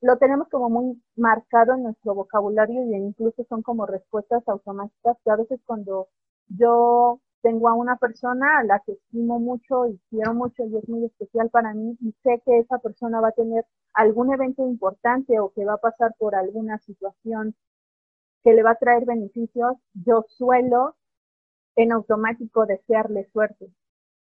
lo 0.00 0.16
tenemos 0.18 0.48
como 0.48 0.70
muy 0.70 1.02
marcado 1.16 1.74
en 1.74 1.84
nuestro 1.84 2.14
vocabulario 2.14 2.82
y 2.84 2.94
incluso 2.94 3.44
son 3.48 3.62
como 3.62 3.86
respuestas 3.86 4.46
automáticas 4.48 5.16
que 5.24 5.30
a 5.30 5.36
veces 5.36 5.60
cuando 5.66 6.08
yo 6.48 7.20
tengo 7.42 7.68
a 7.68 7.74
una 7.74 7.96
persona 7.96 8.58
a 8.58 8.64
la 8.64 8.80
que 8.80 8.92
estimo 8.92 9.38
mucho 9.38 9.86
y 9.86 9.98
quiero 10.10 10.34
mucho 10.34 10.64
y 10.64 10.76
es 10.76 10.88
muy 10.88 11.04
especial 11.04 11.50
para 11.50 11.72
mí 11.74 11.96
y 12.00 12.12
sé 12.22 12.42
que 12.44 12.58
esa 12.58 12.78
persona 12.78 13.20
va 13.20 13.28
a 13.28 13.32
tener 13.32 13.64
algún 13.94 14.32
evento 14.32 14.66
importante 14.66 15.38
o 15.40 15.52
que 15.52 15.64
va 15.64 15.74
a 15.74 15.78
pasar 15.78 16.14
por 16.18 16.34
alguna 16.34 16.78
situación 16.78 17.54
que 18.42 18.54
le 18.54 18.62
va 18.62 18.72
a 18.72 18.76
traer 18.76 19.04
beneficios, 19.04 19.76
yo 19.92 20.24
suelo 20.28 20.96
en 21.82 21.92
automático 21.92 22.66
desearle 22.66 23.28
suerte. 23.32 23.70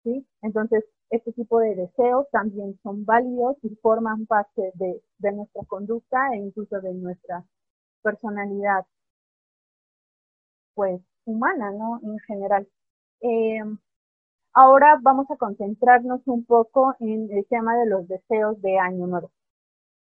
¿sí? 0.04 0.26
Entonces, 0.42 0.84
este 1.10 1.32
tipo 1.34 1.60
de 1.60 1.76
deseos 1.76 2.28
también 2.32 2.78
son 2.84 3.04
válidos 3.06 3.58
y 3.64 3.76
forman 3.78 4.26
parte 4.28 4.72
de, 4.76 5.02
nuestra 5.32 5.64
conducta 5.66 6.34
e 6.34 6.38
incluso 6.38 6.80
de 6.82 6.94
nuestra 6.94 7.44
personalidad, 8.04 8.86
pues, 10.76 11.02
humana, 11.26 11.72
¿no? 11.72 12.00
En 12.04 12.20
general. 12.20 12.68
Eh, 13.22 13.60
ahora 14.54 15.00
vamos 15.02 15.30
a 15.32 15.38
concentrarnos 15.38 16.22
un 16.28 16.46
poco 16.46 16.96
en 17.00 17.32
el 17.32 17.46
tema 17.48 17.76
de 17.78 17.88
los 17.88 18.08
deseos 18.08 18.62
de 18.62 18.78
Año 18.78 19.08
Nuevo, 19.08 19.32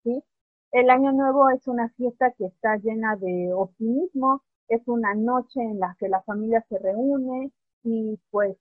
¿sí? 0.04 0.23
El 0.73 0.90
Año 0.90 1.12
Nuevo 1.12 1.50
es 1.50 1.66
una 1.68 1.88
fiesta 1.90 2.32
que 2.32 2.46
está 2.46 2.76
llena 2.78 3.16
de 3.16 3.52
optimismo, 3.54 4.42
es 4.68 4.83
una 4.87 5.14
noche 5.14 5.61
en 5.61 5.78
la 5.80 5.97
que 5.99 6.09
la 6.09 6.23
familia 6.23 6.64
se 6.68 6.78
reúne 6.78 7.52
y 7.83 8.18
pues 8.30 8.56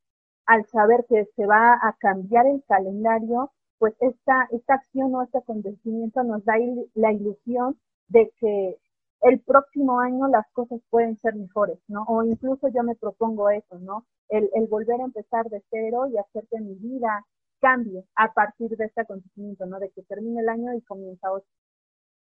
al 0.46 0.66
saber 0.68 1.06
que 1.08 1.26
se 1.36 1.46
va 1.46 1.74
a 1.76 1.96
cambiar 2.00 2.46
el 2.48 2.64
calendario, 2.68 3.52
pues 3.78 3.94
esta, 4.00 4.48
esta 4.52 4.76
acción 4.76 5.16
o 5.16 5.24
este 5.24 5.38
acontecimiento 5.38 6.24
nos 6.24 6.44
da 6.46 6.56
la 6.96 7.14
ilusión 7.14 7.78
de 8.10 8.32
que 8.40 8.78
el 9.22 9.40
próximo 9.40 10.00
año 10.00 10.28
las 10.28 10.46
cosas 10.52 10.82
pueden 10.90 11.18
ser 11.20 11.36
mejores, 11.36 11.80
¿no? 11.88 12.04
O 12.08 12.24
incluso 12.24 12.68
yo 12.68 12.84
me 12.84 12.96
propongo 12.96 13.50
eso, 13.50 13.80
¿no? 13.80 14.06
El, 14.28 14.50
el 14.54 14.68
volver 14.68 15.00
a 15.00 15.06
empezar 15.06 15.50
de 15.50 15.64
cero 15.70 16.08
y 16.08 16.18
hacer 16.18 16.46
que 16.52 16.60
mi 16.60 16.76
vida 16.76 17.26
cambie 17.62 18.06
a 18.16 18.34
partir 18.34 18.76
de 18.76 18.86
este 18.86 19.02
acontecimiento, 19.02 19.66
¿no? 19.66 19.80
De 19.80 19.90
que 19.92 20.04
termine 20.04 20.42
el 20.42 20.50
año 20.50 20.74
y 20.74 20.82
comienza 20.82 21.32
otro. 21.32 21.48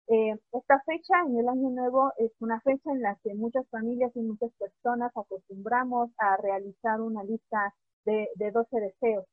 Eh, 0.08 0.36
esta 0.52 0.80
fecha 0.84 1.14
en 1.26 1.38
el 1.38 1.48
Año 1.48 1.70
Nuevo 1.70 2.12
es 2.18 2.32
una 2.40 2.60
fecha 2.60 2.90
en 2.92 3.02
la 3.02 3.16
que 3.22 3.34
muchas 3.34 3.66
familias 3.70 4.12
y 4.14 4.20
muchas 4.20 4.52
personas 4.58 5.12
acostumbramos 5.16 6.10
a 6.18 6.36
realizar 6.36 7.00
una 7.00 7.24
lista 7.24 7.74
de, 8.04 8.28
de 8.36 8.50
12 8.50 8.80
deseos. 8.80 9.26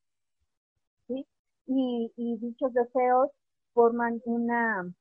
¿sí? 1.08 1.26
y, 1.66 2.36
dichos 2.38 2.72
deseos 2.72 3.30
forman 3.72 4.20
una, 4.24 4.92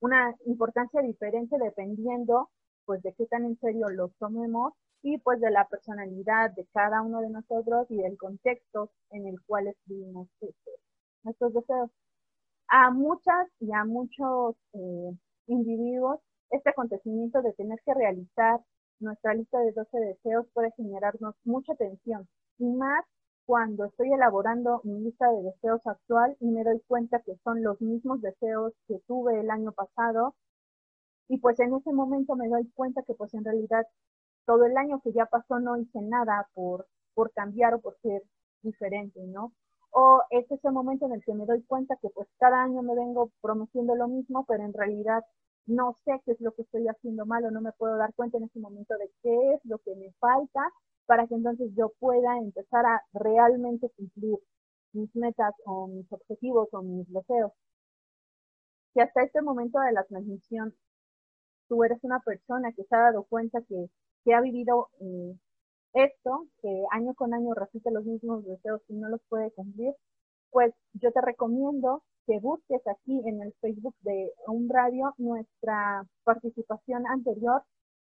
una 0.00 0.34
importancia 0.46 1.02
diferente 1.02 1.56
dependiendo 1.58 2.48
pues 2.84 3.02
de 3.02 3.12
qué 3.14 3.26
tan 3.26 3.44
en 3.44 3.58
serio 3.58 3.88
los 3.88 4.12
tomemos 4.18 4.72
y 5.02 5.18
pues 5.18 5.40
de 5.40 5.50
la 5.50 5.66
personalidad 5.68 6.50
de 6.52 6.66
cada 6.72 7.02
uno 7.02 7.20
de 7.20 7.30
nosotros 7.30 7.86
y 7.90 7.96
del 7.96 8.16
contexto 8.18 8.90
en 9.10 9.26
el 9.26 9.40
cual 9.46 9.68
escribimos 9.68 10.28
este, 10.40 10.70
nuestros 11.22 11.54
deseos. 11.54 11.90
A 12.70 12.90
muchas 12.90 13.48
y 13.58 13.72
a 13.72 13.84
muchos 13.84 14.56
eh, 14.74 15.12
individuos, 15.48 16.20
este 16.50 16.70
acontecimiento 16.70 17.42
de 17.42 17.52
tener 17.54 17.78
que 17.84 17.92
realizar 17.94 18.60
nuestra 19.00 19.34
lista 19.34 19.58
de 19.58 19.72
12 19.72 19.98
deseos 19.98 20.46
puede 20.54 20.70
generarnos 20.76 21.34
mucha 21.44 21.74
tensión 21.74 22.28
y 22.58 22.66
más 22.66 23.04
cuando 23.44 23.86
estoy 23.86 24.12
elaborando 24.12 24.80
mi 24.84 25.00
lista 25.00 25.28
de 25.32 25.42
deseos 25.42 25.84
actual 25.86 26.36
y 26.38 26.46
me 26.46 26.62
doy 26.62 26.80
cuenta 26.86 27.20
que 27.26 27.34
son 27.42 27.62
los 27.62 27.80
mismos 27.80 28.20
deseos 28.22 28.72
que 28.86 29.00
tuve 29.06 29.40
el 29.40 29.50
año 29.50 29.72
pasado 29.72 30.36
y 31.28 31.38
pues 31.38 31.58
en 31.58 31.74
ese 31.74 31.92
momento 31.92 32.36
me 32.36 32.48
doy 32.48 32.70
cuenta 32.74 33.02
que 33.02 33.14
pues 33.14 33.34
en 33.34 33.44
realidad 33.44 33.84
todo 34.46 34.64
el 34.64 34.76
año 34.76 35.00
que 35.00 35.12
ya 35.12 35.26
pasó 35.26 35.58
no 35.58 35.76
hice 35.76 36.00
nada 36.02 36.48
por, 36.54 36.86
por 37.14 37.32
cambiar 37.32 37.74
o 37.74 37.80
por 37.80 37.96
ser 38.00 38.22
diferente, 38.62 39.20
¿no? 39.26 39.52
O 39.90 40.22
es 40.30 40.50
ese 40.50 40.70
momento 40.70 41.06
en 41.06 41.12
el 41.12 41.24
que 41.24 41.34
me 41.34 41.46
doy 41.46 41.62
cuenta 41.62 41.96
que 42.00 42.10
pues 42.10 42.28
cada 42.38 42.62
año 42.62 42.82
me 42.82 42.94
vengo 42.94 43.30
prometiendo 43.40 43.94
lo 43.96 44.08
mismo, 44.08 44.44
pero 44.46 44.64
en 44.64 44.72
realidad 44.72 45.24
no 45.66 45.96
sé 46.04 46.20
qué 46.24 46.32
es 46.32 46.40
lo 46.40 46.52
que 46.52 46.62
estoy 46.62 46.86
haciendo 46.88 47.26
mal 47.26 47.44
o 47.44 47.50
no 47.50 47.60
me 47.60 47.72
puedo 47.72 47.96
dar 47.96 48.14
cuenta 48.14 48.38
en 48.38 48.44
ese 48.44 48.58
momento 48.60 48.94
de 48.98 49.10
qué 49.22 49.54
es 49.54 49.60
lo 49.64 49.78
que 49.78 49.94
me 49.96 50.12
falta 50.20 50.60
para 51.06 51.26
que 51.26 51.34
entonces 51.34 51.70
yo 51.76 51.92
pueda 51.98 52.38
empezar 52.38 52.86
a 52.86 53.02
realmente 53.12 53.90
cumplir 53.96 54.38
mis 54.92 55.14
metas 55.16 55.54
o 55.64 55.86
mis 55.88 56.10
objetivos 56.12 56.68
o 56.72 56.82
mis 56.82 57.10
deseos. 57.12 57.52
Si 58.92 59.00
hasta 59.00 59.22
este 59.22 59.42
momento 59.42 59.80
de 59.80 59.92
la 59.92 60.04
transmisión 60.04 60.74
tú 61.68 61.84
eres 61.84 61.98
una 62.02 62.20
persona 62.20 62.72
que 62.72 62.84
se 62.84 62.94
ha 62.94 63.00
dado 63.00 63.24
cuenta 63.24 63.60
que, 63.62 63.88
que 64.24 64.34
ha 64.34 64.40
vivido 64.40 64.88
eh, 65.00 65.36
esto, 65.94 66.46
que 66.62 66.84
año 66.90 67.14
con 67.14 67.34
año 67.34 67.54
repite 67.54 67.90
los 67.90 68.04
mismos 68.04 68.44
deseos 68.44 68.80
y 68.88 68.94
no 68.94 69.08
los 69.08 69.20
puede 69.28 69.50
cumplir, 69.52 69.94
pues 70.50 70.72
yo 70.94 71.12
te 71.12 71.20
recomiendo 71.20 72.02
que 72.26 72.38
busques 72.38 72.80
aquí 72.86 73.20
en 73.26 73.42
el 73.42 73.52
Facebook 73.60 73.94
de 74.02 74.32
un 74.46 74.68
radio 74.68 75.14
nuestra 75.18 76.04
participación 76.24 77.06
anterior 77.06 77.62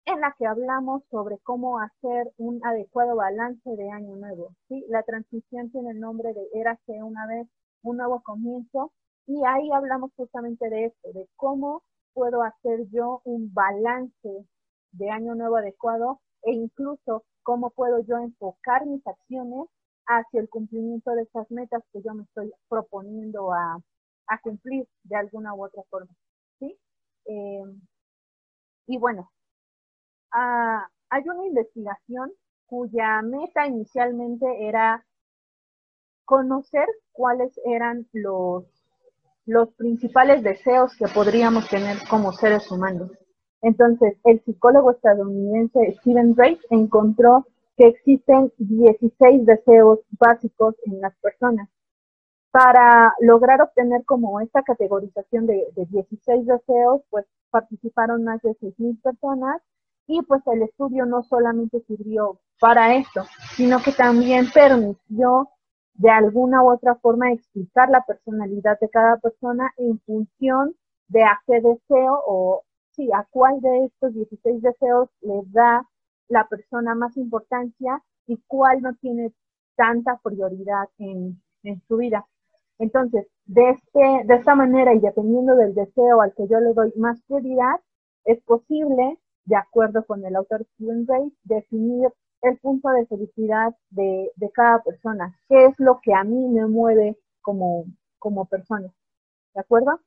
en 0.07 0.21
la 0.21 0.35
que 0.39 0.47
hablamos 0.47 1.03
sobre 1.11 1.39
cómo 1.39 1.81
hacer 1.81 2.33
un 2.37 2.61
adecuado 2.65 3.17
balance 3.17 3.69
de 3.69 3.91
año 3.91 4.17
nuevo. 4.17 4.55
¿sí? 4.69 4.85
La 4.89 5.03
transmisión 5.03 5.71
tiene 5.71 5.91
el 5.91 6.01
nombre 6.01 6.33
de 6.35 6.47
Érase 6.53 7.03
una 7.03 7.27
vez 7.27 7.49
un 7.83 7.97
nuevo 7.97 8.23
comienzo 8.23 8.93
y 9.27 9.43
ahí 9.47 9.71
hablamos 9.73 10.11
justamente 10.17 10.69
de 10.69 10.87
esto, 10.87 11.13
de 11.13 11.27
cómo 11.37 11.83
puedo 12.13 12.43
hacer 12.43 12.87
yo 12.91 13.23
un 13.25 13.53
balance 13.53 14.47
de 14.93 15.11
año 15.11 15.35
nuevo 15.35 15.57
adecuado 15.57 16.21
e 16.45 16.53
incluso 16.53 17.25
cómo 17.43 17.71
puedo 17.71 18.05
yo 18.05 18.19
enfocar 18.19 18.87
mis 18.87 19.07
acciones 19.07 19.69
hacia 20.07 20.41
el 20.41 20.49
cumplimiento 20.49 21.13
de 21.13 21.23
esas 21.23 21.51
metas 21.51 21.83
que 21.93 22.03
yo 22.03 22.15
me 22.15 22.25
estoy 22.25 22.53
proponiendo 22.69 23.53
a, 23.53 23.81
cumplir 24.43 24.87
de 25.05 25.17
alguna 25.17 25.55
u 25.55 25.65
otra 25.65 25.83
forma. 25.89 26.11
¿sí? 26.59 26.77
Eh, 27.27 27.63
y 28.87 28.99
bueno, 28.99 29.31
ah, 30.33 30.89
hay 31.11 31.23
una 31.29 31.47
investigación 31.47 32.33
cuya 32.67 33.23
meta 33.23 33.67
inicialmente 33.67 34.47
era 34.67 35.05
conocer 36.25 36.87
cuáles 37.13 37.53
eran 37.65 38.09
los, 38.13 38.65
los 39.47 39.73
principales 39.75 40.43
deseos 40.43 40.97
que 40.97 41.07
podríamos 41.09 41.69
tener 41.69 41.99
como 42.09 42.33
seres 42.33 42.71
humanos. 42.71 43.11
Entonces, 43.65 44.19
el 44.25 44.43
psicólogo 44.45 44.91
estadounidense 44.91 45.97
Steven 46.01 46.35
Drake 46.35 46.61
encontró 46.69 47.47
que 47.79 47.87
existen 47.87 48.53
16 48.59 49.47
deseos 49.47 50.01
básicos 50.11 50.75
en 50.85 51.01
las 51.01 51.17
personas. 51.17 51.69
Para 52.51 53.15
lograr 53.21 53.63
obtener 53.63 54.05
como 54.05 54.39
esta 54.41 54.63
categorización 54.63 55.47
de, 55.47 55.67
de 55.75 55.87
16 55.87 56.47
deseos, 56.47 57.01
pues 57.09 57.25
participaron 57.51 58.23
más 58.23 58.43
de 58.43 58.51
6.000 58.51 59.01
personas 59.01 59.63
y 60.07 60.21
pues 60.23 60.43
el 60.47 60.63
estudio 60.63 61.07
no 61.07 61.23
solamente 61.23 61.81
sirvió 61.87 62.39
para 62.61 62.95
esto, 62.97 63.25
sino 63.57 63.83
que 63.83 63.93
también 63.93 64.45
permitió 64.53 65.49
de 65.95 66.11
alguna 66.11 66.63
u 66.63 66.71
otra 66.71 66.97
forma 66.97 67.33
explicar 67.33 67.89
la 67.89 68.05
personalidad 68.05 68.79
de 68.79 68.91
cada 68.91 69.17
persona 69.17 69.73
en 69.79 69.99
función 70.01 70.77
de 71.09 71.23
a 71.23 71.41
qué 71.47 71.63
deseo 71.63 72.23
o 72.27 72.63
sí, 72.95 73.11
a 73.13 73.27
cuál 73.31 73.61
de 73.61 73.85
estos 73.87 74.15
16 74.15 74.63
deseos 74.63 75.09
le 75.21 75.43
da 75.47 75.87
la 76.29 76.47
persona 76.49 76.95
más 76.95 77.17
importancia 77.17 78.03
y 78.27 78.39
cuál 78.47 78.81
no 78.83 78.95
tiene 78.95 79.33
tanta 79.77 80.21
prioridad 80.23 80.89
en, 80.99 81.41
su 81.89 81.97
vida. 81.97 82.27
Entonces, 82.79 83.27
de, 83.47 83.71
este, 83.71 84.27
de 84.27 84.35
esta 84.35 84.55
manera 84.55 84.93
y 84.95 85.01
dependiendo 85.01 85.57
del 85.57 85.75
deseo 85.75 86.21
al 86.21 86.35
que 86.35 86.47
yo 86.47 86.61
le 86.61 86.75
doy 86.75 86.93
más 86.97 87.23
prioridad, 87.23 87.81
es 88.25 88.43
posible 88.43 89.19
de 89.47 89.57
acuerdo 89.57 90.05
con 90.05 90.25
el 90.25 90.37
autor 90.37 90.65
Steven 90.75 91.07
Ray, 91.07 91.33
definir 91.45 92.09
el 92.43 92.59
punto 92.59 92.91
de 92.91 93.07
felicidad 93.07 93.75
de, 93.91 94.31
de, 94.37 94.51
cada 94.51 94.83
persona, 94.83 95.39
qué 95.49 95.67
es 95.67 95.79
lo 95.79 96.01
que 96.03 96.13
a 96.13 96.25
mí 96.25 96.49
me 96.49 96.67
mueve 96.67 97.17
como, 97.41 97.85
como 98.19 98.45
persona. 98.47 98.93
¿De 99.55 99.61
acuerdo? 99.61 100.01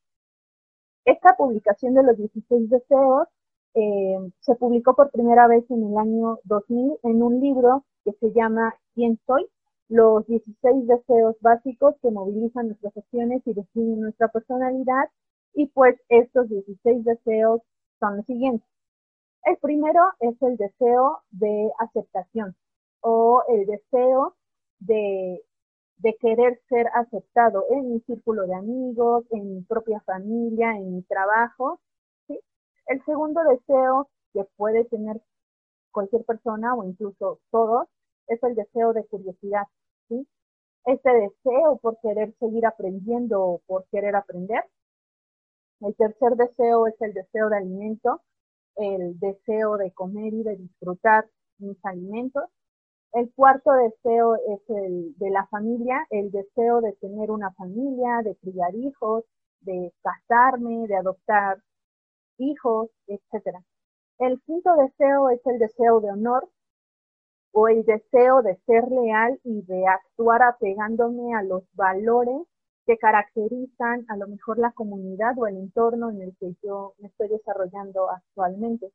Esta 1.07 1.37
publicación 1.37 1.93
de 1.93 2.03
los 2.03 2.17
16 2.17 2.69
deseos 2.69 3.29
eh, 3.75 4.17
se 4.41 4.55
publicó 4.55 4.93
por 4.93 5.09
primera 5.09 5.47
vez 5.47 5.63
en 5.71 5.85
el 5.85 5.97
año 5.97 6.39
2000 6.43 6.99
en 7.01 7.23
un 7.23 7.39
libro 7.39 7.85
que 8.03 8.11
se 8.19 8.33
llama 8.33 8.75
¿Quién 8.93 9.17
soy? 9.25 9.47
Los 9.87 10.27
16 10.27 10.85
deseos 10.85 11.37
básicos 11.39 11.95
que 12.01 12.11
movilizan 12.11 12.67
nuestras 12.67 12.97
acciones 12.97 13.41
y 13.45 13.53
definen 13.53 14.01
nuestra 14.01 14.27
personalidad. 14.27 15.05
Y 15.53 15.67
pues 15.67 15.95
estos 16.09 16.49
16 16.49 17.05
deseos 17.05 17.61
son 18.01 18.17
los 18.17 18.25
siguientes. 18.25 18.67
El 19.45 19.55
primero 19.59 20.01
es 20.19 20.35
el 20.41 20.57
deseo 20.57 21.19
de 21.31 21.71
aceptación 21.79 22.53
o 22.99 23.43
el 23.47 23.65
deseo 23.65 24.35
de, 24.79 25.41
querer 26.19 26.59
ser 26.69 26.87
aceptado 26.93 27.65
en 27.69 27.93
mi 27.93 27.99
círculo 28.01 28.45
de 28.47 28.55
amigos, 28.55 29.25
en 29.31 29.55
mi 29.55 29.61
propia 29.61 29.99
familia, 30.01 30.71
en 30.77 30.95
mi 30.95 31.01
trabajo. 31.03 31.79
El 32.87 33.03
segundo 33.05 33.41
deseo 33.43 34.09
que 34.33 34.43
puede 34.55 34.85
tener 34.85 35.21
cualquier 35.91 36.23
persona 36.23 36.75
o 36.75 36.83
incluso 36.83 37.39
todos 37.51 37.87
es 38.27 38.41
el 38.43 38.55
deseo 38.55 38.93
de 38.93 39.05
curiosidad. 39.05 39.63
¿sí? 40.07 40.27
Este 40.85 41.11
deseo 41.11 41.77
por 41.81 41.99
querer 42.01 42.33
seguir 42.39 42.65
aprendiendo 42.65 43.41
o 43.41 43.61
por 43.67 43.85
querer 43.91 44.15
aprender. 44.15 44.63
El 45.81 45.95
tercer 45.95 46.35
deseo 46.35 46.87
es 46.87 46.95
el 47.01 47.13
deseo 47.13 47.49
de 47.49 47.57
alimento 47.57 48.21
el 48.77 49.19
deseo 49.19 49.77
de 49.77 49.91
comer 49.91 50.33
y 50.33 50.43
de 50.43 50.55
disfrutar 50.55 51.27
mis 51.57 51.77
alimentos. 51.83 52.43
El 53.13 53.31
cuarto 53.33 53.71
deseo 53.71 54.35
es 54.35 54.61
el 54.69 55.17
de 55.17 55.29
la 55.29 55.47
familia, 55.47 56.05
el 56.09 56.31
deseo 56.31 56.81
de 56.81 56.93
tener 56.93 57.31
una 57.31 57.51
familia, 57.53 58.21
de 58.23 58.35
criar 58.35 58.75
hijos, 58.75 59.23
de 59.61 59.93
casarme, 60.03 60.87
de 60.87 60.95
adoptar 60.95 61.57
hijos, 62.37 62.89
etc. 63.07 63.57
El 64.19 64.41
quinto 64.41 64.75
deseo 64.75 65.29
es 65.29 65.41
el 65.45 65.59
deseo 65.59 65.99
de 66.01 66.11
honor 66.11 66.49
o 67.53 67.67
el 67.67 67.83
deseo 67.85 68.41
de 68.43 68.55
ser 68.65 68.87
leal 68.89 69.39
y 69.43 69.63
de 69.63 69.87
actuar 69.87 70.43
apegándome 70.43 71.33
a 71.35 71.43
los 71.43 71.63
valores 71.73 72.45
que 72.85 72.97
caracterizan 72.97 74.05
a 74.09 74.15
lo 74.15 74.27
mejor 74.27 74.59
la 74.59 74.71
comunidad 74.71 75.37
o 75.37 75.47
el 75.47 75.57
entorno 75.57 76.09
en 76.09 76.21
el 76.21 76.35
que 76.39 76.55
yo 76.63 76.93
me 76.99 77.07
estoy 77.07 77.27
desarrollando 77.29 78.09
actualmente. 78.09 78.91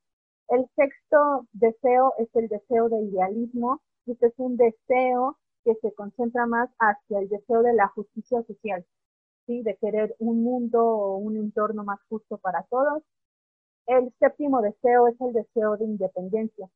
El 0.49 0.67
sexto 0.77 1.47
deseo 1.53 2.15
es 2.19 2.29
el 2.35 2.49
deseo 2.49 2.89
de 2.89 3.03
idealismo. 3.03 3.81
Este 4.07 4.27
es 4.27 4.35
un 4.37 4.57
deseo 4.57 5.39
que 5.65 5.75
se 5.77 5.93
concentra 5.93 6.47
más 6.47 6.71
hacia 6.79 7.21
el 7.21 7.29
deseo 7.29 7.63
de 7.63 7.73
la 7.75 7.89
justicia 7.89 8.43
social, 8.43 8.85
¿sí? 9.47 9.63
de 9.63 9.77
querer 9.77 10.17
un 10.19 10.43
mundo 10.43 10.85
o 10.85 11.17
un 11.19 11.37
entorno 11.37 11.85
más 11.85 12.01
justo 12.09 12.39
para 12.39 12.65
todos. 12.65 13.03
El 13.87 14.13
séptimo 14.19 14.61
deseo 14.61 15.09
es 15.09 15.21
el 15.21 15.33
deseo 15.33 15.77
de 15.77 15.85
independencia. 15.85 16.69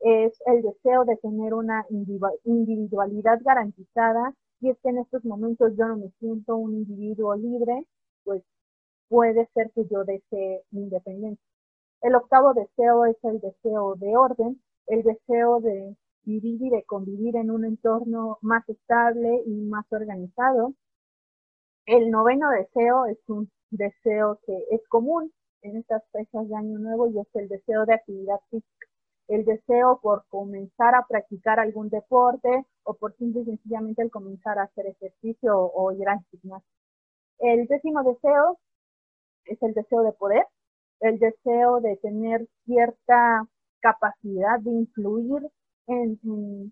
Es 0.00 0.32
el 0.46 0.62
deseo 0.62 1.04
de 1.04 1.16
tener 1.18 1.54
una 1.54 1.86
individualidad 2.44 3.40
garantizada 3.44 4.34
y 4.60 4.70
es 4.70 4.78
que 4.82 4.88
en 4.90 4.98
estos 4.98 5.24
momentos 5.24 5.72
yo 5.76 5.86
no 5.86 5.96
me 5.96 6.10
siento 6.18 6.56
un 6.56 6.74
individuo 6.74 7.36
libre, 7.36 7.86
pues 8.24 8.42
puede 9.08 9.48
ser 9.54 9.70
que 9.72 9.86
yo 9.86 10.04
desee 10.04 10.62
independencia. 10.72 11.44
El 12.00 12.16
octavo 12.16 12.54
deseo 12.54 13.06
es 13.06 13.16
el 13.22 13.40
deseo 13.40 13.94
de 13.96 14.16
orden, 14.16 14.60
el 14.88 15.02
deseo 15.04 15.60
de, 15.60 15.96
vivir 16.24 16.62
y 16.62 16.70
de 16.70 16.84
convivir 16.84 17.36
en 17.36 17.50
un 17.50 17.64
entorno 17.64 18.38
más 18.42 18.68
estable 18.68 19.42
y 19.46 19.50
más 19.50 19.84
organizado. 19.90 20.74
El 21.86 22.10
noveno 22.10 22.50
deseo 22.50 23.06
es 23.06 23.18
un 23.28 23.50
deseo 23.70 24.38
que 24.46 24.66
es 24.70 24.80
común 24.88 25.32
en 25.62 25.76
estas 25.76 26.02
fechas 26.12 26.48
de 26.48 26.56
Año 26.56 26.78
Nuevo 26.78 27.08
y 27.08 27.18
es 27.18 27.26
el 27.34 27.48
deseo 27.48 27.86
de 27.86 27.94
actividad 27.94 28.40
física. 28.50 28.86
El 29.28 29.44
deseo 29.44 30.00
por 30.02 30.26
comenzar 30.28 30.94
a 30.94 31.06
practicar 31.06 31.58
algún 31.58 31.88
deporte 31.88 32.66
o 32.82 32.94
por 32.94 33.16
simple 33.16 33.42
y 33.42 33.44
sencillamente 33.44 34.02
el 34.02 34.10
comenzar 34.10 34.58
a 34.58 34.64
hacer 34.64 34.86
ejercicio 34.86 35.56
o, 35.56 35.92
ir 35.92 36.08
al 36.08 36.20
gimnasio. 36.30 36.68
El 37.38 37.66
décimo 37.66 38.02
deseo 38.02 38.58
es 39.44 39.62
el 39.62 39.74
deseo 39.74 40.02
de 40.02 40.12
poder, 40.12 40.44
el 41.00 41.18
deseo 41.18 41.80
de 41.80 41.96
tener 41.96 42.46
cierta 42.64 43.46
capacidad 43.80 44.60
de 44.60 44.70
influir 44.70 45.50
en, 45.86 46.18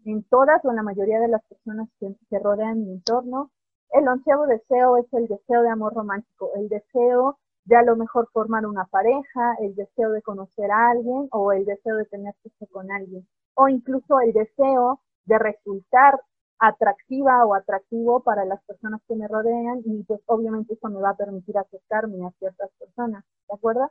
en, 0.05 0.23
todas 0.25 0.65
o 0.65 0.71
en 0.71 0.77
la 0.77 0.83
mayoría 0.83 1.21
de 1.21 1.29
las 1.29 1.43
personas 1.45 1.89
que, 1.99 2.15
que 2.29 2.39
rodean 2.39 2.85
mi 2.85 2.93
entorno. 2.93 3.51
El 3.93 4.07
onceavo 4.09 4.47
deseo 4.47 4.97
es 4.99 5.07
el 5.13 5.27
deseo 5.27 5.63
de 5.63 5.71
amor 5.71 5.95
romántico, 5.95 6.51
el 6.57 6.69
deseo 6.69 7.39
de 7.65 7.77
a 7.77 7.83
lo 7.83 7.97
mejor 7.97 8.29
formar 8.33 8.67
una 8.67 8.85
pareja, 8.87 9.55
el 9.61 9.75
deseo 9.75 10.11
de 10.11 10.23
conocer 10.23 10.71
a 10.71 10.91
alguien 10.91 11.29
o 11.33 11.53
el 11.53 11.65
deseo 11.65 11.97
de 11.97 12.05
tener 12.07 12.35
sexo 12.43 12.67
con 12.73 12.91
alguien, 12.91 13.27
o 13.55 13.69
incluso 13.69 14.21
el 14.21 14.33
deseo 14.33 15.01
de 15.25 15.39
resultar 15.39 16.21
atractiva 16.59 17.45
o 17.47 17.55
atractivo 17.55 18.21
para 18.23 18.45
las 18.45 18.63
personas 18.65 19.01
que 19.09 19.15
me 19.15 19.27
rodean 19.29 19.81
y 19.85 20.03
pues 20.05 20.21
obviamente 20.27 20.75
eso 20.75 20.89
me 20.89 21.01
va 21.01 21.11
a 21.11 21.17
permitir 21.17 21.57
acercarme 21.59 22.27
a 22.27 22.31
ciertas 22.39 22.71
personas, 22.79 23.25
¿de 23.49 23.55
acuerdo? 23.55 23.91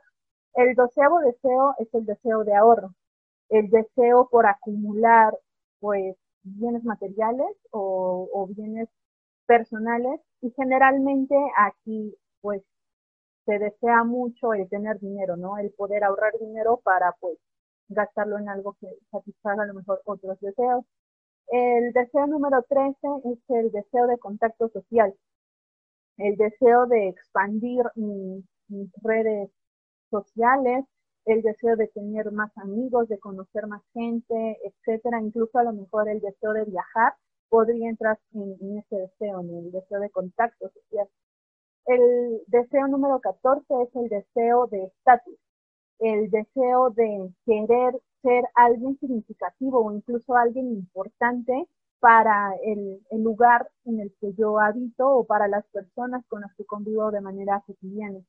El 0.54 0.74
doceavo 0.74 1.20
deseo 1.20 1.74
es 1.78 1.92
el 1.94 2.06
deseo 2.06 2.44
de 2.44 2.54
ahorro, 2.54 2.94
el 3.50 3.70
deseo 3.70 4.28
por 4.30 4.46
acumular 4.46 5.36
pues 5.80 6.16
bienes 6.42 6.84
materiales 6.84 7.48
o, 7.70 8.48
bienes 8.56 8.88
personales 9.46 10.20
y 10.40 10.50
generalmente 10.52 11.36
aquí 11.58 12.16
pues 12.40 12.62
se 13.46 13.58
desea 13.58 14.04
mucho 14.04 14.54
el 14.54 14.68
tener 14.68 14.98
dinero, 15.00 15.36
¿no? 15.36 15.58
El 15.58 15.70
poder 15.72 16.04
ahorrar 16.04 16.32
dinero 16.40 16.80
para 16.84 17.12
pues 17.20 17.38
gastarlo 17.88 18.38
en 18.38 18.48
algo 18.48 18.76
que 18.80 18.88
satisfaga 19.10 19.64
a 19.64 19.66
lo 19.66 19.74
mejor 19.74 20.00
otros 20.04 20.38
deseos. 20.40 20.84
El 21.48 21.92
deseo 21.92 22.26
número 22.28 22.62
13 22.68 22.96
es 23.24 23.38
el 23.48 23.72
deseo 23.72 24.06
de 24.06 24.18
contacto 24.18 24.68
social, 24.68 25.14
el 26.18 26.36
deseo 26.36 26.86
de 26.86 27.08
expandir 27.08 27.82
mis, 27.96 28.44
redes 29.02 29.50
sociales, 30.10 30.84
el 31.24 31.42
deseo 31.42 31.76
de 31.76 31.88
tener 31.88 32.32
más 32.32 32.50
amigos, 32.58 33.08
de 33.08 33.18
conocer 33.18 33.66
más 33.66 33.82
gente, 33.92 34.58
etcétera, 34.64 35.20
incluso 35.20 35.58
a 35.58 35.64
lo 35.64 35.72
mejor 35.72 36.08
el 36.08 36.20
deseo 36.20 36.52
de 36.52 36.64
viajar 36.64 37.14
podría 37.48 37.88
entrar 37.90 38.18
en, 38.32 38.78
ese 38.78 38.96
deseo, 38.96 39.40
en 39.40 39.50
el 39.56 39.72
deseo 39.72 40.00
de 40.00 40.10
contacto 40.10 40.70
social. 40.70 41.08
El 41.86 42.42
deseo 42.46 42.86
número 42.88 43.20
14 43.20 43.64
es 43.82 43.96
el 43.96 44.08
deseo 44.08 44.66
de 44.68 44.84
estatus, 44.84 45.36
el 45.98 46.30
deseo 46.30 46.90
de 46.90 47.30
querer 47.44 48.00
ser 48.22 48.44
alguien 48.54 48.98
significativo 48.98 49.84
o 49.84 49.92
incluso 49.92 50.34
alguien 50.36 50.70
importante 50.70 51.66
para 52.00 52.54
el, 52.64 53.00
lugar 53.10 53.68
en 53.84 54.00
el 54.00 54.14
que 54.20 54.32
yo 54.34 54.58
habito 54.58 55.06
o 55.06 55.24
para 55.24 55.48
las 55.48 55.66
personas 55.66 56.24
con 56.28 56.40
las 56.40 56.54
que 56.54 56.64
convivo 56.64 57.10
de 57.10 57.20
manera 57.20 57.62
cotidiana. 57.66 58.20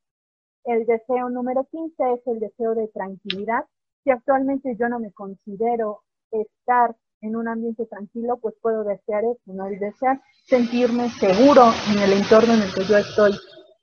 El 0.64 0.86
deseo 0.86 1.30
número 1.30 1.66
15 1.72 2.14
es 2.14 2.28
el 2.28 2.40
deseo 2.40 2.76
de 2.76 2.88
tranquilidad. 2.90 3.66
Si 4.04 4.12
actualmente 4.12 4.76
yo 4.80 4.90
no 4.90 5.00
me 5.00 5.12
considero 5.12 6.02
estar 6.32 6.96
en 7.22 7.36
un 7.36 7.48
ambiente 7.48 7.86
tranquilo, 7.86 8.38
pues 8.38 8.56
puedo 8.62 8.84
desear 8.84 9.24
eso, 9.24 9.54
¿no? 9.54 9.68
El 9.68 9.80
desear 9.80 10.22
sentirme 10.46 11.10
seguro 11.10 11.64
en 11.92 12.00
el 12.02 12.14
entorno 12.14 12.54
en 12.54 12.62
el 12.62 12.74
que 12.74 12.84
yo 12.84 12.98
estoy 12.98 13.32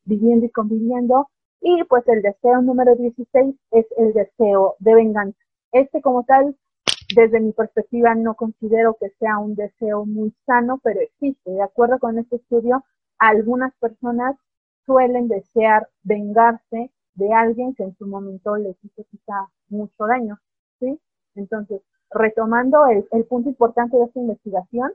viviendo 0.04 0.46
y 0.46 0.50
conviviendo. 0.50 1.28
Y 1.60 1.82
pues 1.84 2.06
el 2.08 2.22
deseo 2.22 2.62
número 2.62 2.94
16 2.94 3.54
es 3.72 3.86
el 3.96 4.12
deseo 4.12 4.76
de 4.78 4.94
venganza. 4.94 5.38
Este 5.72 6.00
como 6.00 6.24
tal, 6.24 6.56
desde 7.14 7.40
mi 7.40 7.52
perspectiva, 7.52 8.14
no 8.14 8.34
considero 8.34 8.96
que 9.00 9.10
sea 9.18 9.38
un 9.38 9.54
deseo 9.54 10.04
muy 10.06 10.32
sano, 10.46 10.80
pero 10.82 11.00
existe. 11.00 11.50
De 11.50 11.62
acuerdo 11.62 11.98
con 11.98 12.18
este 12.18 12.36
estudio, 12.36 12.84
algunas 13.18 13.74
personas 13.80 14.36
suelen 14.88 15.28
desear 15.28 15.86
vengarse 16.02 16.90
de 17.14 17.34
alguien 17.34 17.74
que 17.74 17.84
en 17.84 17.94
su 17.98 18.06
momento 18.06 18.56
les 18.56 18.74
hizo 18.82 19.04
quizá 19.10 19.34
mucho 19.68 20.06
daño, 20.06 20.38
¿sí? 20.80 20.98
Entonces, 21.34 21.82
retomando 22.10 22.86
el, 22.86 23.24
punto 23.26 23.50
importante 23.50 23.98
de 23.98 24.04
esta 24.04 24.18
investigación, 24.18 24.92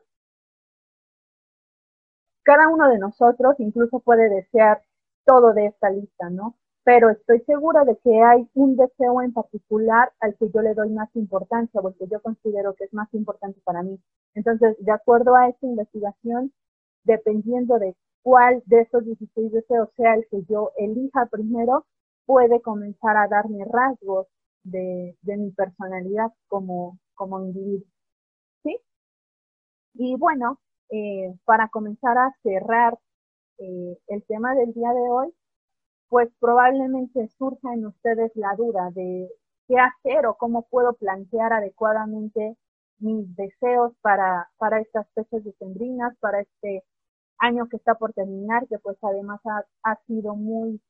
cada 2.42 2.70
uno 2.70 2.90
de 2.90 2.98
nosotros 2.98 3.56
incluso 3.60 4.00
puede 4.00 4.30
desear 4.30 4.82
todo 5.26 5.54
de 5.54 5.68
esta 5.68 5.92
lista, 5.92 6.32
¿no? 6.32 6.56
pero 6.84 7.12
estoy 7.12 7.40
segura 7.42 7.86
de 7.86 7.96
que 8.04 8.22
hay 8.22 8.50
un 8.56 8.76
deseo 8.76 9.22
en 9.22 9.32
particular 9.32 10.12
al 10.20 10.36
que 10.36 10.50
yo 10.54 10.62
le 10.62 10.74
doy 10.74 10.90
más 10.90 11.10
importancia 11.16 11.80
o 11.80 11.88
el 11.88 11.96
que 11.96 12.08
yo 12.08 12.20
considero 12.22 12.74
que 12.74 12.86
es 12.86 12.94
más 12.94 13.08
importante 13.14 13.62
para 13.64 13.84
mí. 13.84 13.98
Entonces, 14.34 14.76
de 14.80 14.92
acuerdo 14.92 15.34
a 15.36 15.48
esta 15.48 15.66
investigación, 15.66 16.52
dependiendo 17.06 17.80
de 17.80 17.96
cuál 18.24 18.64
de 18.66 18.82
esos 18.82 19.06
16 19.06 19.52
deseos 19.52 19.90
sea 19.96 20.16
el 20.16 20.26
que 20.32 20.44
yo 20.50 20.72
elija 20.78 21.28
primero, 21.28 21.86
puede 22.26 22.62
comenzar 22.62 23.18
a 23.18 23.28
darme 23.28 23.66
rasgos 23.66 24.28
de, 24.64 25.16
mi 25.24 25.52
personalidad 25.52 26.32
como, 26.48 26.98
como 27.16 27.42
individuo. 27.42 27.88
¿Sí? 28.64 28.80
Y 29.96 30.16
bueno, 30.16 30.60
eh, 30.90 31.36
para 31.46 31.68
comenzar 31.68 32.18
a 32.18 32.34
cerrar 32.44 32.98
eh, 33.60 33.98
el 34.08 34.24
tema 34.26 34.56
del 34.56 34.74
día 34.74 34.92
de 34.94 35.10
hoy, 35.10 35.34
pues 36.08 36.30
probablemente 36.40 37.28
surja 37.38 37.74
en 37.74 37.88
ustedes 37.88 38.32
la 38.36 38.56
duda 38.56 38.92
de 38.92 39.30
qué 39.68 39.76
hacer 39.80 40.26
o 40.28 40.36
cómo 40.36 40.64
puedo 40.70 40.94
plantear 40.94 41.54
adecuadamente 41.54 42.56
mis 43.00 43.36
deseos 43.36 43.94
para, 44.02 44.50
para 44.58 44.80
estas 44.80 45.08
fechas 45.14 45.44
decembrinas, 45.44 46.16
para 46.20 46.42
este 46.42 46.84
año 47.39 47.67
que 47.67 47.78
está 47.78 47.96
por 47.96 48.13
terminar, 48.13 48.67
que 48.67 48.80
pues 48.80 48.98
además 49.02 49.41
ha, 49.46 49.63
ha 49.84 49.96
sido 50.06 50.36
muy 50.36 50.82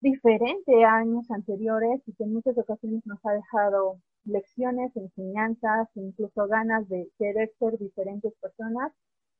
diferente 0.00 0.84
a 0.84 0.96
años 0.96 1.30
anteriores 1.30 2.02
y 2.06 2.12
que 2.12 2.24
en 2.24 2.34
muchas 2.34 2.56
ocasiones 2.58 3.04
nos 3.06 3.18
ha 3.24 3.32
dejado 3.32 4.00
lecciones, 4.24 4.94
enseñanzas, 4.96 5.88
incluso 5.94 6.46
ganas 6.46 6.88
de 6.88 7.10
querer 7.18 7.50
ser 7.58 7.78
diferentes 7.78 8.32
personas. 8.40 8.92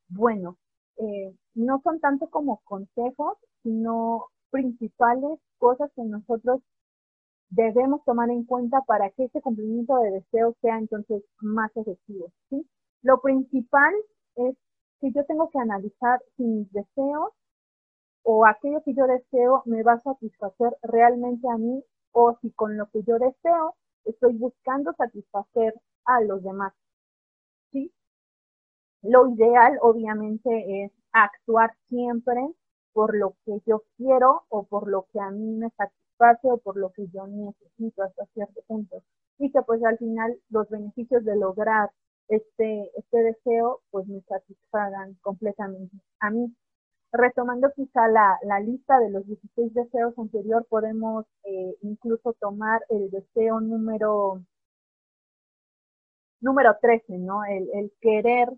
Bueno, 0.08 0.56
eh, 0.96 1.34
no 1.54 1.80
son 1.82 2.00
tanto 2.00 2.28
como 2.30 2.60
consejos, 2.64 3.36
sino 3.62 4.26
principales 4.50 5.38
cosas 5.58 5.90
que 5.94 6.02
nosotros 6.02 6.60
debemos 7.50 8.04
tomar 8.04 8.30
en 8.30 8.44
cuenta 8.44 8.80
para 8.86 9.10
que 9.10 9.24
ese 9.24 9.40
cumplimiento 9.40 9.98
de 9.98 10.12
deseos 10.12 10.54
sea 10.60 10.78
entonces 10.78 11.22
más 11.40 11.70
efectivo. 11.76 12.32
¿sí? 12.50 12.66
Lo 13.02 13.20
principal 13.20 13.92
es 14.36 14.56
que 15.00 15.10
yo 15.12 15.24
tengo 15.24 15.50
que 15.50 15.58
analizar 15.58 16.20
si 16.36 16.44
mis 16.44 16.72
deseos 16.72 17.32
o 18.22 18.46
aquello 18.46 18.82
que 18.82 18.94
yo 18.94 19.06
deseo 19.06 19.62
me 19.66 19.82
va 19.82 19.94
a 19.94 20.00
satisfacer 20.00 20.76
realmente 20.82 21.48
a 21.48 21.56
mí 21.56 21.84
o 22.12 22.36
si 22.40 22.50
con 22.52 22.76
lo 22.76 22.86
que 22.90 23.02
yo 23.02 23.18
deseo 23.18 23.74
estoy 24.04 24.34
buscando 24.34 24.92
satisfacer 24.94 25.74
a 26.06 26.20
los 26.22 26.42
demás. 26.42 26.72
¿sí? 27.72 27.92
Lo 29.02 29.28
ideal 29.28 29.78
obviamente 29.82 30.84
es 30.84 30.92
actuar 31.12 31.74
siempre 31.88 32.40
por 32.92 33.16
lo 33.16 33.34
que 33.44 33.60
yo 33.66 33.82
quiero 33.96 34.44
o 34.48 34.64
por 34.64 34.88
lo 34.88 35.06
que 35.12 35.20
a 35.20 35.30
mí 35.30 35.52
me 35.56 35.70
satisface 35.70 36.50
o 36.50 36.58
por 36.58 36.76
lo 36.76 36.92
que 36.92 37.06
yo 37.08 37.26
necesito 37.26 38.02
hasta 38.02 38.24
cierto 38.26 38.62
punto. 38.66 39.02
Y 39.38 39.50
que 39.50 39.62
pues 39.62 39.84
al 39.84 39.98
final 39.98 40.38
los 40.48 40.68
beneficios 40.70 41.24
de 41.24 41.36
lograr 41.36 41.90
este, 42.28 42.90
este 42.96 43.18
deseo 43.22 43.80
pues 43.90 44.06
me 44.08 44.20
satisfagan 44.22 45.14
completamente 45.22 45.96
a 46.20 46.30
mí. 46.30 46.54
Retomando 47.12 47.70
quizá 47.76 48.08
la, 48.08 48.38
la 48.42 48.60
lista 48.60 48.98
de 48.98 49.10
los 49.10 49.26
16 49.26 49.72
deseos 49.74 50.18
anterior, 50.18 50.66
podemos 50.68 51.26
eh, 51.44 51.76
incluso 51.82 52.32
tomar 52.40 52.82
el 52.88 53.10
deseo 53.10 53.60
número 53.60 54.42
número 56.40 56.76
13, 56.80 57.18
¿no? 57.18 57.44
El, 57.44 57.70
el 57.72 57.92
querer 58.00 58.48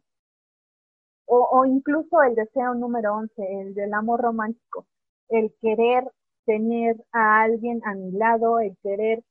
o, 1.27 1.49
o 1.53 1.65
incluso 1.67 2.23
el 2.23 2.35
deseo 2.35 2.75
número 2.75 3.15
11, 3.17 3.61
el 3.63 3.75
del 3.75 3.93
amor 3.95 4.21
romántico, 4.21 4.87
el 5.29 5.55
querer 5.61 6.05
tener 6.47 6.97
a 7.13 7.43
alguien 7.43 7.81
a 7.85 7.95
mi 7.95 8.13
lado, 8.13 8.61
el 8.61 8.77
querer 8.83 9.23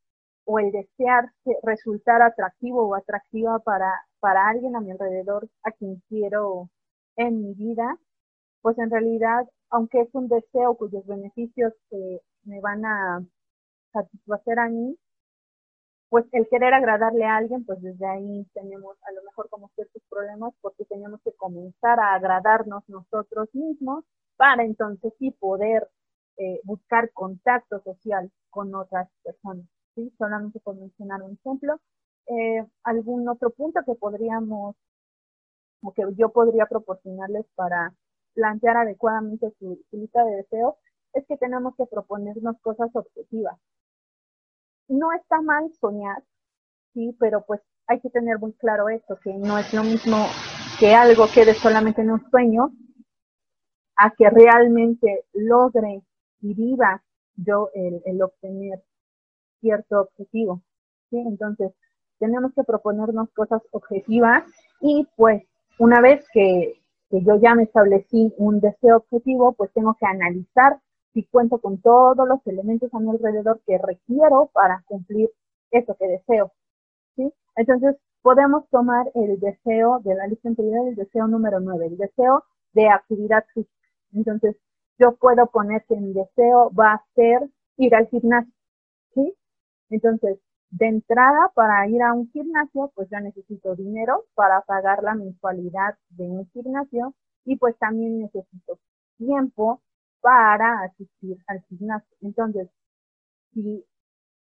o 0.45 0.59
el 0.59 0.71
desear 0.71 1.31
resultar 1.63 2.21
atractivo 2.21 2.87
o 2.87 2.95
atractiva 2.95 3.59
para, 3.59 3.91
para 4.25 4.49
alguien 4.49 4.75
a 4.75 4.81
mi 4.81 4.89
alrededor 4.89 5.47
a 5.61 5.71
quien 5.71 6.01
quiero 6.09 6.71
en 7.15 7.43
mi 7.43 7.53
vida, 7.53 7.99
pues 8.63 8.75
en 8.79 8.89
realidad, 8.89 9.47
aunque 9.69 10.01
es 10.01 10.09
un 10.13 10.27
deseo 10.27 10.73
cuyos 10.77 11.05
beneficios 11.05 11.73
me 12.43 12.59
van 12.59 12.83
a 12.85 13.23
satisfacer 13.93 14.57
a 14.57 14.67
mí, 14.67 14.97
pues 16.09 16.25
el 16.31 16.47
querer 16.49 16.73
agradarle 16.73 17.25
a 17.25 17.37
alguien, 17.37 17.65
pues 17.65 17.79
desde 17.83 18.07
ahí 18.07 18.47
tenemos 18.55 18.97
a 19.03 19.11
lo 19.11 19.21
mejor 19.25 19.47
como 19.51 19.69
ciertos 19.75 20.01
problemas 20.09 20.55
porque 20.59 20.85
tenemos 20.85 21.21
que 21.21 21.33
comenzar 21.33 21.99
a 21.99 22.15
agradarnos 22.15 22.81
nosotros 22.89 23.53
mismos 23.53 24.05
para 24.37 24.63
entonces 24.65 25.13
sí 25.19 25.29
poder 25.39 25.87
eh, 26.37 26.61
buscar 26.63 27.11
contacto 27.13 27.79
social 27.83 28.31
con 28.49 28.73
otras 28.73 29.07
personas. 29.21 29.67
¿sí? 29.93 30.11
Solamente 30.17 30.59
por 30.61 30.77
mencionar 30.77 31.21
un 31.21 31.33
ejemplo. 31.33 31.79
Eh, 32.27 32.65
algún 32.83 33.27
otro 33.29 33.51
punto 33.51 33.81
que 33.85 33.93
podríamos 33.95 34.75
o 35.83 35.93
que 35.93 36.03
yo 36.17 36.29
podría 36.29 36.65
proporcionarles 36.65 37.45
para 37.53 37.93
plantear 38.33 38.77
adecuadamente 38.77 39.51
su, 39.59 39.79
lista 39.91 40.23
de 40.23 40.37
deseos 40.37 40.75
es 41.13 41.25
que 41.27 41.37
tenemos 41.37 41.75
que 41.75 41.85
proponernos 41.85 42.59
cosas 42.61 42.89
objetivas. 42.95 43.57
No 44.87 45.11
está 45.13 45.41
mal 45.41 45.71
soñar, 45.79 46.23
sí, 46.93 47.15
pero 47.19 47.45
pues 47.45 47.61
hay 47.87 47.99
que 47.99 48.09
tener 48.09 48.39
muy 48.39 48.53
claro 48.53 48.89
esto, 48.89 49.17
que 49.23 49.33
no 49.33 49.57
es 49.57 49.71
lo 49.73 49.83
mismo 49.83 50.17
que 50.79 50.93
algo 50.93 51.25
quede 51.33 51.53
solamente 51.53 52.01
en 52.01 52.11
un 52.11 52.29
sueño 52.29 52.71
a 53.95 54.11
que 54.11 54.29
realmente 54.29 55.25
logre 55.33 56.01
y 56.41 56.53
viva 56.53 57.03
yo 57.35 57.69
el, 57.73 58.01
el 58.05 58.21
obtener 58.21 58.83
cierto 59.61 60.01
objetivo. 60.01 60.61
¿sí? 61.09 61.17
Entonces, 61.17 61.71
tenemos 62.19 62.53
que 62.53 62.63
proponernos 62.63 63.29
cosas 63.31 63.61
objetivas 63.71 64.43
y 64.81 65.07
pues 65.15 65.43
una 65.79 66.01
vez 66.01 66.25
que, 66.33 66.81
yo 67.11 67.37
ya 67.41 67.55
me 67.55 67.63
establecí 67.63 68.33
un 68.37 68.59
deseo 68.59 68.97
objetivo, 68.97 69.53
pues 69.53 69.71
tengo 69.73 69.95
que 69.97 70.05
analizar 70.05 70.79
si 71.13 71.23
cuento 71.23 71.59
con 71.59 71.79
todos 71.79 72.27
los 72.27 72.45
elementos 72.45 72.93
a 72.93 72.99
mi 72.99 73.09
alrededor 73.09 73.61
que 73.65 73.77
requiero 73.77 74.49
para 74.51 74.83
cumplir 74.85 75.29
eso 75.71 75.95
que 75.95 76.07
deseo. 76.07 76.51
¿sí? 77.15 77.31
Entonces, 77.55 77.95
podemos 78.21 78.67
tomar 78.69 79.11
el 79.13 79.39
deseo 79.39 79.99
de 80.03 80.15
la 80.15 80.27
lista 80.27 80.49
anterior, 80.49 80.89
el 80.89 80.95
deseo 80.95 81.27
número 81.27 81.61
9, 81.61 81.85
el 81.85 81.97
deseo 81.97 82.43
de 82.73 82.89
actividad 82.89 83.45
física. 83.53 83.71
Entonces, 84.13 84.57
yo 84.97 85.15
puedo 85.15 85.45
poner 85.47 85.85
que 85.87 85.95
mi 85.95 86.11
deseo 86.11 86.71
va 86.73 86.93
a 86.93 87.05
ser 87.15 87.49
ir 87.77 87.95
al 87.95 88.07
gimnasio. 88.07 88.51
¿sí? 89.13 89.33
Entonces, 89.89 90.39
de 90.75 90.87
entrada, 90.87 91.51
para 91.55 91.87
ir 91.87 92.01
a 92.03 92.13
un 92.13 92.29
gimnasio, 92.31 92.91
pues 92.95 93.09
ya 93.09 93.21
necesito 93.21 93.75
dinero 93.75 94.25
para 94.35 94.61
pagar 94.61 95.03
la 95.03 95.15
mensualidad 95.15 95.97
de 96.09 96.25
un 96.25 96.49
gimnasio 96.51 97.13
y 97.45 97.55
pues 97.55 97.77
también 97.77 98.19
necesito 98.19 98.79
tiempo 99.17 99.81
para 100.19 100.81
asistir 100.81 101.37
al 101.47 101.61
gimnasio. 101.69 102.17
Entonces, 102.21 102.69
si 103.53 103.85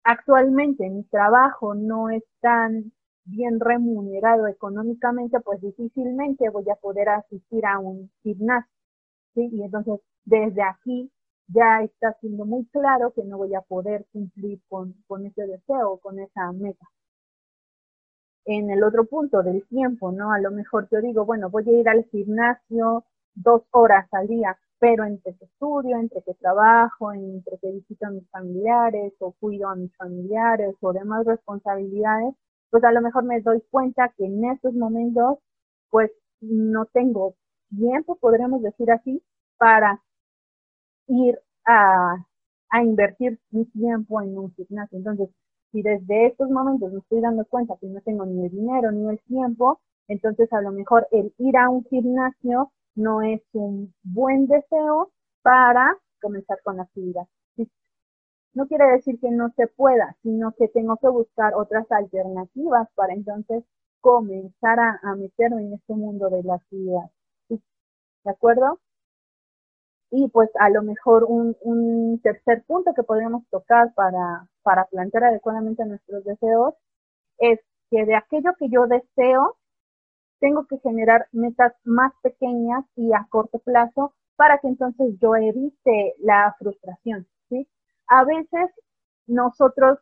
actualmente 0.03 0.89
mi 0.89 1.03
trabajo 1.05 1.73
no 1.73 2.09
es 2.09 2.23
tan 2.41 2.91
bien 3.23 3.59
remunerado 3.61 4.47
económicamente, 4.47 5.39
pues 5.39 5.61
difícilmente 5.61 6.49
voy 6.49 6.69
a 6.69 6.75
poder 6.75 7.09
asistir 7.09 7.65
a 7.65 7.79
un 7.79 8.11
gimnasio. 8.23 8.69
¿sí? 9.35 9.49
Y 9.53 9.63
entonces, 9.63 10.01
desde 10.25 10.63
aquí 10.63 11.09
ya 11.49 11.81
está 11.83 12.13
siendo 12.21 12.45
muy 12.45 12.65
claro 12.67 13.11
que 13.11 13.23
no 13.23 13.37
voy 13.37 13.55
a 13.55 13.61
poder 13.61 14.05
cumplir 14.11 14.61
con, 14.69 14.93
con 15.07 15.25
ese 15.25 15.47
deseo, 15.47 15.97
con 15.97 16.19
esa 16.19 16.51
meta. 16.51 16.85
En 18.45 18.69
el 18.69 18.83
otro 18.83 19.05
punto 19.05 19.43
del 19.43 19.67
tiempo, 19.67 20.11
¿no? 20.11 20.31
A 20.31 20.39
lo 20.39 20.51
mejor 20.51 20.87
yo 20.91 21.01
digo, 21.01 21.25
bueno, 21.25 21.49
voy 21.49 21.67
a 21.69 21.71
ir 21.71 21.89
al 21.89 22.05
gimnasio 22.05 23.05
dos 23.35 23.63
horas 23.71 24.07
al 24.11 24.27
día, 24.27 24.57
pero 24.79 25.05
entre 25.05 25.35
que 25.35 25.45
estudio, 25.45 25.97
entre 25.97 26.21
que 26.23 26.33
trabajo, 26.35 27.11
entre 27.11 27.57
que 27.59 27.71
visito 27.71 28.07
a 28.07 28.11
mis 28.11 28.29
familiares 28.29 29.13
o 29.19 29.33
cuido 29.33 29.69
a 29.69 29.75
mis 29.75 29.95
familiares 29.97 30.75
o 30.81 30.93
demás 30.93 31.25
responsabilidades, 31.25 32.35
pues 32.69 32.83
a 32.83 32.91
lo 32.91 33.01
mejor 33.01 33.23
me 33.23 33.41
doy 33.41 33.61
cuenta 33.71 34.13
que 34.17 34.25
en 34.25 34.45
estos 34.45 34.73
momentos, 34.73 35.39
pues 35.89 36.11
no 36.41 36.85
tengo 36.87 37.35
tiempo, 37.69 38.15
podremos 38.15 38.61
decir 38.61 38.91
así, 38.91 39.21
para 39.57 40.01
ir 41.09 41.39
a, 41.65 42.15
invertir 42.83 43.39
mi 43.51 43.65
tiempo 43.65 44.21
en 44.21 44.37
un 44.37 44.53
gimnasio. 44.53 44.97
Entonces, 44.97 45.29
si 45.71 45.81
desde 45.81 46.27
estos 46.27 46.49
momentos 46.49 46.91
me 46.91 46.99
estoy 46.99 47.21
dando 47.21 47.45
cuenta 47.45 47.75
que 47.81 47.87
no 47.87 48.01
tengo 48.01 48.25
ni 48.25 48.45
el 48.45 48.51
dinero 48.51 48.91
ni 48.91 49.09
el 49.09 49.19
tiempo, 49.23 49.79
entonces 50.07 50.51
a 50.53 50.61
lo 50.61 50.71
mejor 50.71 51.07
el 51.11 51.33
ir 51.37 51.57
a 51.57 51.69
un 51.69 51.83
gimnasio 51.85 52.71
no 52.95 53.21
es 53.21 53.41
un 53.53 53.93
buen 54.03 54.47
deseo 54.47 55.11
para 55.41 55.97
comenzar 56.21 56.59
con 56.63 56.77
la 56.77 56.83
actividad. 56.83 57.27
No 58.53 58.67
quiere 58.67 58.85
decir 58.91 59.19
que 59.19 59.29
no 59.29 59.49
se 59.55 59.67
pueda, 59.67 60.17
sino 60.23 60.51
que 60.53 60.67
tengo 60.69 60.97
que 60.97 61.07
buscar 61.07 61.53
otras 61.55 61.85
alternativas 61.91 62.89
para 62.95 63.13
entonces 63.13 63.63
comenzar 64.01 64.79
a 64.79 65.15
meterme 65.15 65.61
en 65.63 65.73
este 65.73 65.93
mundo 65.93 66.29
de 66.29 66.43
la 66.43 66.55
actividad. 66.55 67.09
¿De 67.49 68.31
acuerdo? 68.31 68.79
Y 70.11 70.29
pues 70.29 70.49
a 70.59 70.69
lo 70.69 70.81
mejor 70.83 71.25
un, 71.25 72.19
tercer 72.23 72.63
punto 72.65 72.93
que 72.95 73.03
podríamos 73.03 73.47
tocar 73.49 73.93
para, 73.93 74.47
para 74.63 74.85
plantear 74.85 75.25
adecuadamente 75.25 75.85
nuestros 75.85 76.23
deseos 76.23 76.73
es 77.37 77.59
que 77.91 78.05
de 78.05 78.15
aquello 78.15 78.51
que 78.57 78.69
yo 78.69 78.87
deseo, 78.87 79.57
tengo 80.39 80.65
que 80.67 80.79
generar 80.79 81.27
metas 81.31 81.73
más 81.83 82.13
pequeñas 82.21 82.85
y 82.95 83.13
a 83.13 83.27
corto 83.29 83.59
plazo 83.59 84.13
para 84.35 84.57
que 84.59 84.67
entonces 84.67 85.15
yo 85.21 85.35
evite 85.35 86.15
la 86.19 86.55
frustración, 86.57 87.27
¿sí? 87.49 87.67
A 88.07 88.23
veces 88.23 88.71
nosotros 89.27 89.99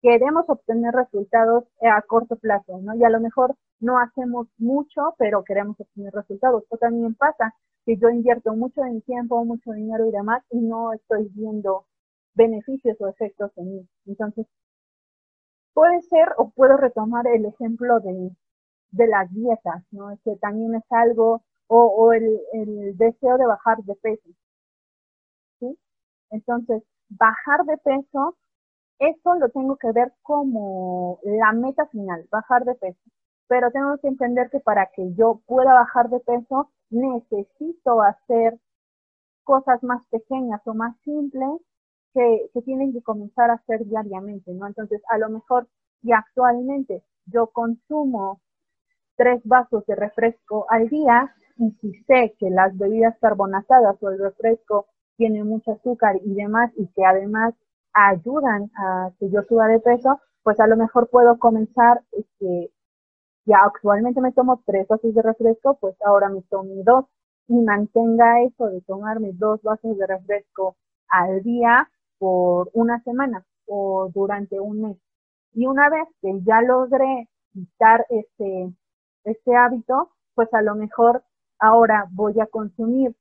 queremos 0.00 0.44
obtener 0.48 0.94
resultados 0.94 1.64
a 1.80 2.00
corto 2.02 2.36
plazo, 2.36 2.78
¿no? 2.80 2.94
Y 2.94 3.04
a 3.04 3.10
lo 3.10 3.20
mejor 3.20 3.56
no 3.80 3.98
hacemos 3.98 4.48
mucho, 4.58 5.14
pero 5.18 5.44
queremos 5.44 5.78
obtener 5.80 6.12
resultados. 6.12 6.62
Esto 6.62 6.76
también 6.78 7.14
pasa 7.14 7.54
que 7.86 7.96
yo 7.96 8.10
invierto 8.10 8.54
mucho 8.54 8.84
en 8.84 9.02
tiempo, 9.02 9.44
mucho 9.44 9.72
dinero 9.72 10.06
y 10.08 10.12
demás, 10.12 10.42
y 10.50 10.60
no 10.60 10.92
estoy 10.92 11.28
viendo 11.34 11.86
beneficios 12.34 12.96
o 13.00 13.08
efectos 13.08 13.52
en 13.56 13.74
mí. 13.76 13.88
Entonces, 14.06 14.46
puede 15.74 16.00
ser 16.00 16.28
o 16.38 16.48
puedo 16.50 16.78
retomar 16.78 17.26
el 17.26 17.44
ejemplo 17.44 18.00
de, 18.00 18.30
de 18.92 19.06
las 19.08 19.32
dietas, 19.32 19.84
¿no? 19.92 20.16
Que 20.24 20.36
también 20.36 20.74
es 20.76 20.84
algo, 20.90 21.42
o, 21.68 21.86
o 21.86 22.12
el, 22.14 22.40
el 22.54 22.96
deseo 22.98 23.38
de 23.38 23.46
bajar 23.46 23.78
de 23.84 23.96
peso. 23.96 24.30
¿Sí? 25.60 25.78
Entonces, 26.30 26.82
bajar 27.10 27.64
de 27.66 27.78
peso, 27.78 28.36
eso 29.00 29.34
lo 29.36 29.50
tengo 29.50 29.76
que 29.76 29.92
ver 29.92 30.12
como 30.22 31.20
la 31.24 31.52
meta 31.52 31.86
final, 31.88 32.26
bajar 32.30 32.64
de 32.64 32.74
peso. 32.76 33.00
Pero 33.48 33.70
tengo 33.72 33.98
que 33.98 34.08
entender 34.08 34.50
que 34.50 34.60
para 34.60 34.88
que 34.94 35.14
yo 35.14 35.42
pueda 35.46 35.74
bajar 35.74 36.10
de 36.10 36.20
peso, 36.20 36.70
necesito 36.92 38.02
hacer 38.02 38.58
cosas 39.44 39.82
más 39.82 40.06
pequeñas 40.06 40.60
o 40.66 40.74
más 40.74 40.96
simples 41.04 41.60
que, 42.14 42.50
que 42.52 42.62
tienen 42.62 42.92
que 42.92 43.02
comenzar 43.02 43.50
a 43.50 43.54
hacer 43.54 43.84
diariamente, 43.84 44.52
¿no? 44.52 44.66
Entonces, 44.66 45.02
a 45.08 45.18
lo 45.18 45.30
mejor 45.30 45.68
si 46.02 46.12
actualmente 46.12 47.02
yo 47.26 47.48
consumo 47.48 48.40
tres 49.16 49.40
vasos 49.44 49.84
de 49.86 49.94
refresco 49.94 50.66
al 50.68 50.88
día 50.88 51.34
y 51.56 51.70
si 51.80 51.94
sé 52.04 52.34
que 52.38 52.50
las 52.50 52.76
bebidas 52.76 53.16
carbonatadas 53.20 54.02
o 54.02 54.10
el 54.10 54.18
refresco 54.18 54.86
tienen 55.16 55.46
mucho 55.46 55.72
azúcar 55.72 56.16
y 56.24 56.34
demás 56.34 56.72
y 56.76 56.88
que 56.88 57.04
además 57.04 57.54
ayudan 57.92 58.70
a 58.76 59.10
que 59.18 59.30
yo 59.30 59.42
suba 59.42 59.68
de 59.68 59.80
peso, 59.80 60.20
pues 60.42 60.58
a 60.60 60.66
lo 60.66 60.76
mejor 60.76 61.08
puedo 61.10 61.38
comenzar 61.38 62.02
este, 62.12 62.72
ya 63.44 63.58
actualmente 63.64 64.20
me 64.20 64.32
tomo 64.32 64.62
tres 64.66 64.86
vasos 64.88 65.14
de 65.14 65.22
refresco, 65.22 65.76
pues 65.80 65.96
ahora 66.04 66.28
me 66.28 66.42
tomo 66.42 66.70
dos 66.84 67.06
y 67.48 67.54
mantenga 67.54 68.42
eso 68.42 68.66
de 68.68 68.80
tomarme 68.82 69.32
dos 69.34 69.62
vasos 69.62 69.96
de 69.98 70.06
refresco 70.06 70.76
al 71.08 71.42
día 71.42 71.90
por 72.18 72.70
una 72.72 73.02
semana 73.02 73.44
o 73.66 74.10
durante 74.14 74.60
un 74.60 74.82
mes. 74.82 74.98
Y 75.54 75.66
una 75.66 75.90
vez 75.90 76.08
que 76.20 76.40
ya 76.44 76.62
logré 76.62 77.28
quitar 77.52 78.06
este, 78.10 78.72
este 79.24 79.56
hábito, 79.56 80.10
pues 80.34 80.52
a 80.54 80.62
lo 80.62 80.74
mejor 80.74 81.24
ahora 81.58 82.06
voy 82.12 82.40
a 82.40 82.46
consumir 82.46 83.14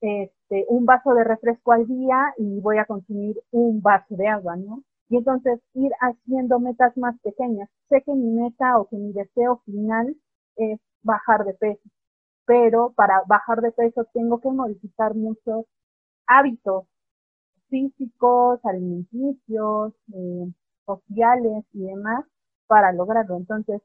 este, 0.00 0.66
un 0.68 0.86
vaso 0.86 1.14
de 1.14 1.24
refresco 1.24 1.72
al 1.72 1.86
día 1.86 2.34
y 2.38 2.60
voy 2.60 2.78
a 2.78 2.84
consumir 2.84 3.40
un 3.50 3.82
vaso 3.82 4.14
de 4.16 4.28
agua, 4.28 4.56
¿no? 4.56 4.82
Y 5.08 5.16
entonces 5.16 5.60
ir 5.74 5.92
haciendo 6.00 6.58
metas 6.60 6.96
más 6.96 7.18
pequeñas. 7.20 7.68
Sé 7.88 8.02
que 8.02 8.12
mi 8.14 8.30
meta 8.30 8.78
o 8.78 8.86
que 8.88 8.96
mi 8.96 9.12
deseo 9.12 9.62
final 9.64 10.16
es 10.56 10.80
bajar 11.02 11.44
de 11.44 11.54
peso, 11.54 11.88
pero 12.46 12.92
para 12.96 13.22
bajar 13.26 13.60
de 13.60 13.72
peso 13.72 14.04
tengo 14.12 14.40
que 14.40 14.50
modificar 14.50 15.14
muchos 15.14 15.66
hábitos 16.26 16.86
físicos, 17.68 18.60
alimenticios, 18.64 19.94
eh, 20.14 20.52
sociales 20.86 21.64
y 21.72 21.82
demás 21.84 22.24
para 22.66 22.92
lograrlo. 22.92 23.36
Entonces, 23.36 23.82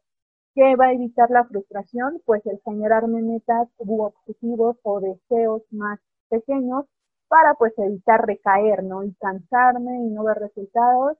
¿qué 0.55 0.75
va 0.75 0.87
a 0.87 0.93
evitar 0.93 1.29
la 1.29 1.45
frustración? 1.45 2.21
Pues 2.25 2.45
el 2.45 2.59
generarme 2.63 3.21
metas 3.21 3.67
u 3.77 4.03
objetivos 4.03 4.77
o 4.83 4.99
deseos 5.01 5.63
más 5.71 5.99
pequeños 6.29 6.85
para 7.31 7.53
pues 7.53 7.71
evitar 7.77 8.25
recaer, 8.27 8.83
¿no? 8.83 9.05
Y 9.05 9.13
cansarme 9.13 9.99
y 10.05 10.09
no 10.09 10.25
ver 10.25 10.37
resultados 10.37 11.17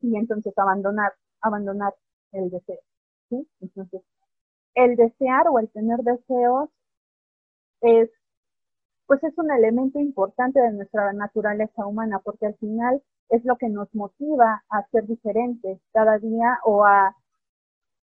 y 0.00 0.16
entonces 0.16 0.52
abandonar, 0.58 1.12
abandonar 1.40 1.94
el 2.32 2.50
deseo. 2.50 2.80
Entonces, 3.60 4.02
el 4.74 4.96
desear 4.96 5.46
o 5.46 5.60
el 5.60 5.70
tener 5.70 6.00
deseos 6.00 6.70
es, 7.82 8.10
pues 9.06 9.22
es 9.22 9.38
un 9.38 9.52
elemento 9.52 10.00
importante 10.00 10.60
de 10.60 10.72
nuestra 10.72 11.12
naturaleza 11.12 11.86
humana, 11.86 12.18
porque 12.18 12.46
al 12.46 12.56
final 12.56 13.00
es 13.28 13.44
lo 13.44 13.56
que 13.58 13.68
nos 13.68 13.94
motiva 13.94 14.64
a 14.70 14.84
ser 14.90 15.06
diferentes 15.06 15.78
cada 15.92 16.18
día 16.18 16.58
o 16.64 16.84
a 16.84 17.16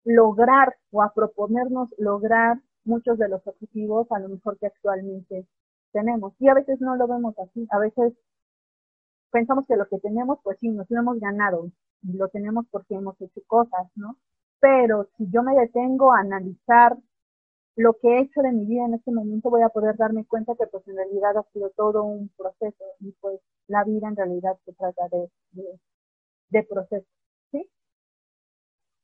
lograr 0.04 0.76
o 0.89 1.04
a 1.04 1.13
proponernos 1.13 1.89
lograr 1.99 2.58
muchos 2.86 3.19
de 3.19 3.30
los 3.30 3.45
objetivos 3.45 4.12
a 4.12 4.17
lo 4.17 4.30
mejor 4.30 4.58
que 4.58 4.65
actualmente 4.65 5.45
tenemos. 5.94 6.34
Y 6.40 6.50
a 6.50 6.56
veces 6.56 6.82
no 6.82 6.98
lo 6.98 7.08
vemos 7.08 7.36
así, 7.40 7.68
a 7.72 7.80
veces 7.80 8.14
pensamos 9.32 9.66
que 9.68 9.78
lo 9.78 9.88
que 9.88 10.00
tenemos, 10.00 10.40
pues 10.44 10.58
sí, 10.60 10.70
nos 10.70 10.90
lo 10.90 11.00
hemos 11.00 11.20
ganado, 11.20 11.72
y 12.04 12.14
lo 12.14 12.28
tenemos 12.30 12.66
porque 12.72 12.96
hemos 12.96 13.20
hecho 13.22 13.42
cosas, 13.48 13.88
¿no? 13.96 14.18
Pero 14.60 15.10
si 15.18 15.30
yo 15.32 15.44
me 15.44 15.56
detengo 15.56 16.14
a 16.14 16.20
analizar 16.20 16.98
lo 17.76 17.94
que 17.94 18.08
he 18.08 18.22
hecho 18.22 18.42
de 18.42 18.52
mi 18.52 18.66
vida 18.66 18.86
en 18.86 18.96
este 18.96 19.12
momento, 19.12 19.50
voy 19.50 19.64
a 19.64 19.70
poder 19.70 19.98
darme 19.98 20.26
cuenta 20.26 20.56
que 20.56 20.68
pues 20.68 20.88
en 20.88 20.96
realidad 20.96 21.38
ha 21.38 21.44
sido 21.54 21.72
todo 21.72 22.04
un 22.04 22.30
proceso 22.38 22.84
y 23.00 23.12
pues 23.14 23.40
la 23.68 23.84
vida 23.84 24.08
en 24.08 24.16
realidad 24.16 24.58
se 24.66 24.74
trata 24.74 25.08
de, 25.10 25.30
de, 26.50 26.64
proceso, 26.64 27.08
¿sí? 27.52 27.68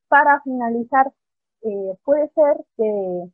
Para 0.07 0.41
finalizar, 0.41 1.11
eh, 1.61 1.97
puede 2.03 2.29
ser 2.29 2.57
que, 2.77 3.31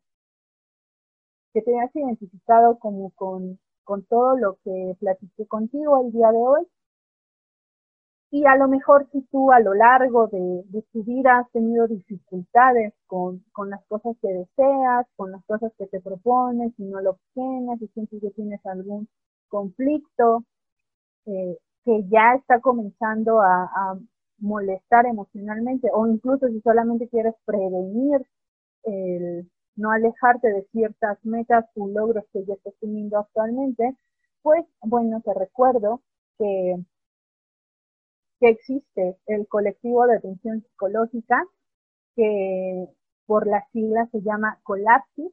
que 1.56 1.62
te 1.62 1.72
hayas 1.80 1.96
identificado 1.96 2.78
como 2.80 3.12
con, 3.12 3.58
con 3.86 4.04
todo 4.04 4.36
lo 4.38 4.58
que 4.66 4.98
platiqué 5.00 5.48
contigo 5.48 6.02
el 6.02 6.12
día 6.12 6.30
de 6.32 6.38
hoy. 6.38 6.68
Y 8.30 8.46
a 8.46 8.58
lo 8.58 8.68
mejor 8.68 9.08
si 9.14 9.22
tú 9.32 9.54
a 9.54 9.62
lo 9.62 9.74
largo 9.74 10.28
de, 10.28 10.66
tu 10.92 11.04
vida 11.06 11.38
has 11.40 11.50
tenido 11.52 11.88
dificultades 11.88 12.94
con, 13.08 13.42
las 13.70 13.86
cosas 13.86 14.18
que 14.22 14.28
deseas, 14.28 15.08
con 15.16 15.32
las 15.32 15.46
cosas 15.46 15.72
que 15.78 15.88
te 15.88 16.02
propones 16.02 16.74
y 16.78 16.84
no 16.84 17.00
lo 17.00 17.12
obtienes, 17.12 17.82
y 17.82 17.88
sientes 17.88 18.20
que 18.20 18.32
tienes 18.32 18.66
algún 18.66 19.08
conflicto 19.48 20.44
eh, 21.26 21.58
que 21.86 22.04
ya 22.10 22.34
está 22.36 22.60
comenzando 22.60 23.40
a, 23.40 23.98
molestar 24.38 25.06
emocionalmente, 25.06 25.90
o 25.94 26.06
incluso 26.06 26.50
si 26.50 26.60
solamente 26.60 27.08
quieres 27.08 27.34
prevenir 27.46 28.28
el 28.84 29.50
no 29.76 29.92
alejarte 29.92 30.48
de 30.50 30.64
ciertas 30.72 31.18
metas 31.26 31.66
o 31.76 31.88
logros 31.88 32.26
que 32.34 32.46
ya 32.46 32.54
estás 32.56 32.74
teniendo 32.80 33.20
actualmente, 33.20 33.96
pues 34.42 34.66
bueno, 34.82 35.22
te 35.24 35.34
recuerdo 35.34 36.02
que 36.38 36.76
que 38.40 38.50
existe 38.50 39.18
el 39.28 39.48
colectivo 39.48 40.06
de 40.08 40.18
atención 40.18 40.62
psicológica, 40.62 41.44
que 42.16 42.88
por 43.26 43.48
las 43.48 43.64
siglas 43.72 44.10
se 44.12 44.22
llama 44.22 44.60
Colapsis, 44.64 45.32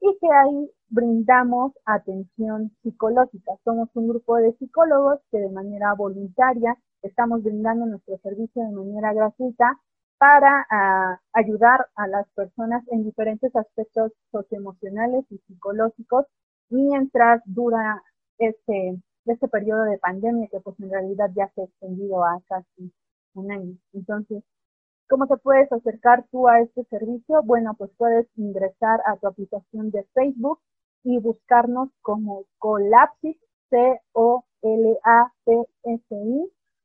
y 0.00 0.18
que 0.20 0.28
ahí 0.32 0.70
brindamos 0.88 1.72
atención 1.84 2.70
psicológica. 2.82 3.52
Somos 3.64 3.88
un 3.94 4.08
grupo 4.08 4.36
de 4.36 4.52
psicólogos 4.54 5.20
que 5.30 5.38
de 5.38 5.50
manera 5.50 5.92
voluntaria 5.94 6.76
estamos 7.02 7.42
brindando 7.42 7.86
nuestro 7.86 8.16
servicio 8.18 8.62
de 8.62 8.70
manera 8.70 9.12
gratuita 9.12 9.78
para 10.18 10.66
ah, 10.70 11.20
ayudar 11.32 11.88
a 11.94 12.06
las 12.08 12.28
personas 12.30 12.82
en 12.90 13.04
diferentes 13.04 13.54
aspectos 13.54 14.12
socioemocionales 14.32 15.24
y 15.30 15.38
psicológicos 15.46 16.26
mientras 16.70 17.40
dura 17.46 18.02
este, 18.38 19.00
este 19.26 19.48
periodo 19.48 19.84
de 19.84 19.98
pandemia 19.98 20.48
que 20.50 20.60
pues 20.60 20.78
en 20.80 20.90
realidad 20.90 21.30
ya 21.34 21.48
se 21.54 21.62
ha 21.62 21.64
extendido 21.64 22.24
a 22.24 22.40
casi 22.48 22.92
un 23.34 23.52
año. 23.52 23.76
Entonces, 23.92 24.42
¿cómo 25.08 25.26
te 25.26 25.36
puedes 25.36 25.70
acercar 25.72 26.26
tú 26.30 26.48
a 26.48 26.60
este 26.60 26.84
servicio? 26.84 27.42
Bueno, 27.44 27.74
pues 27.78 27.90
puedes 27.96 28.26
ingresar 28.36 29.00
a 29.06 29.16
tu 29.16 29.28
aplicación 29.28 29.90
de 29.90 30.04
Facebook 30.14 30.60
y 31.04 31.18
buscarnos 31.20 31.90
como 32.02 32.44
Colapsis, 32.58 33.36
C-O-L-A-P-S-I, 33.70 34.42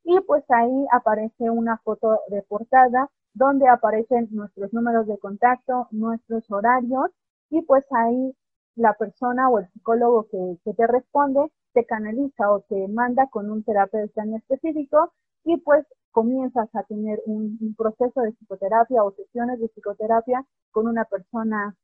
y 0.05 0.19
pues 0.21 0.43
ahí 0.49 0.85
aparece 0.91 1.49
una 1.49 1.77
foto 1.79 2.19
de 2.27 2.41
portada 2.43 3.09
donde 3.33 3.67
aparecen 3.67 4.27
nuestros 4.31 4.73
números 4.73 5.07
de 5.07 5.17
contacto, 5.17 5.87
nuestros 5.91 6.49
horarios, 6.51 7.11
y 7.49 7.61
pues 7.61 7.85
ahí 7.91 8.35
la 8.75 8.93
persona 8.93 9.49
o 9.49 9.59
el 9.59 9.67
psicólogo 9.71 10.27
que, 10.29 10.73
te 10.73 10.87
responde 10.87 11.51
te 11.73 11.85
canaliza 11.85 12.51
o 12.51 12.61
te 12.61 12.87
manda 12.87 13.27
con 13.27 13.49
un 13.49 13.63
terapeuta 13.63 14.23
en 14.23 14.35
específico 14.35 15.11
y 15.43 15.57
pues 15.57 15.85
comienzas 16.11 16.69
a 16.75 16.83
tener 16.83 17.21
un, 17.25 17.75
proceso 17.75 18.21
de 18.21 18.31
psicoterapia 18.33 19.03
o 19.03 19.11
sesiones 19.11 19.59
de 19.59 19.69
psicoterapia 19.69 20.45
con 20.71 20.87
una 20.87 21.05
persona 21.05 21.75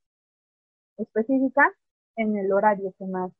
específica 0.98 1.72
en 2.16 2.38
el 2.38 2.52
horario 2.52 2.94
que 2.98 3.06
más 3.06 3.32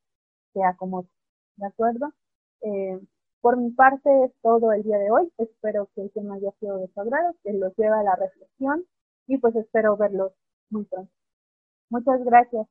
te 0.52 0.64
acomode. 0.64 1.08
¿De 1.56 1.66
acuerdo? 1.66 2.12
Eh, 2.62 3.00
por 3.40 3.56
mi 3.56 3.70
parte 3.70 4.10
es 4.24 4.32
todo 4.42 4.72
el 4.72 4.82
día 4.82 4.98
de 4.98 5.10
hoy. 5.10 5.32
Espero 5.38 5.88
que 5.94 6.02
el 6.02 6.10
tema 6.12 6.34
haya 6.34 6.50
sido 6.60 6.78
de 6.78 6.88
su 6.88 7.00
agrado, 7.00 7.34
que 7.42 7.52
los 7.52 7.74
lleve 7.76 7.96
a 7.96 8.02
la 8.02 8.16
reflexión 8.16 8.84
y 9.26 9.38
pues 9.38 9.54
espero 9.56 9.96
verlos 9.96 10.32
muy 10.70 10.84
pronto. 10.84 11.12
Muchas 11.90 12.22
gracias. 12.24 12.66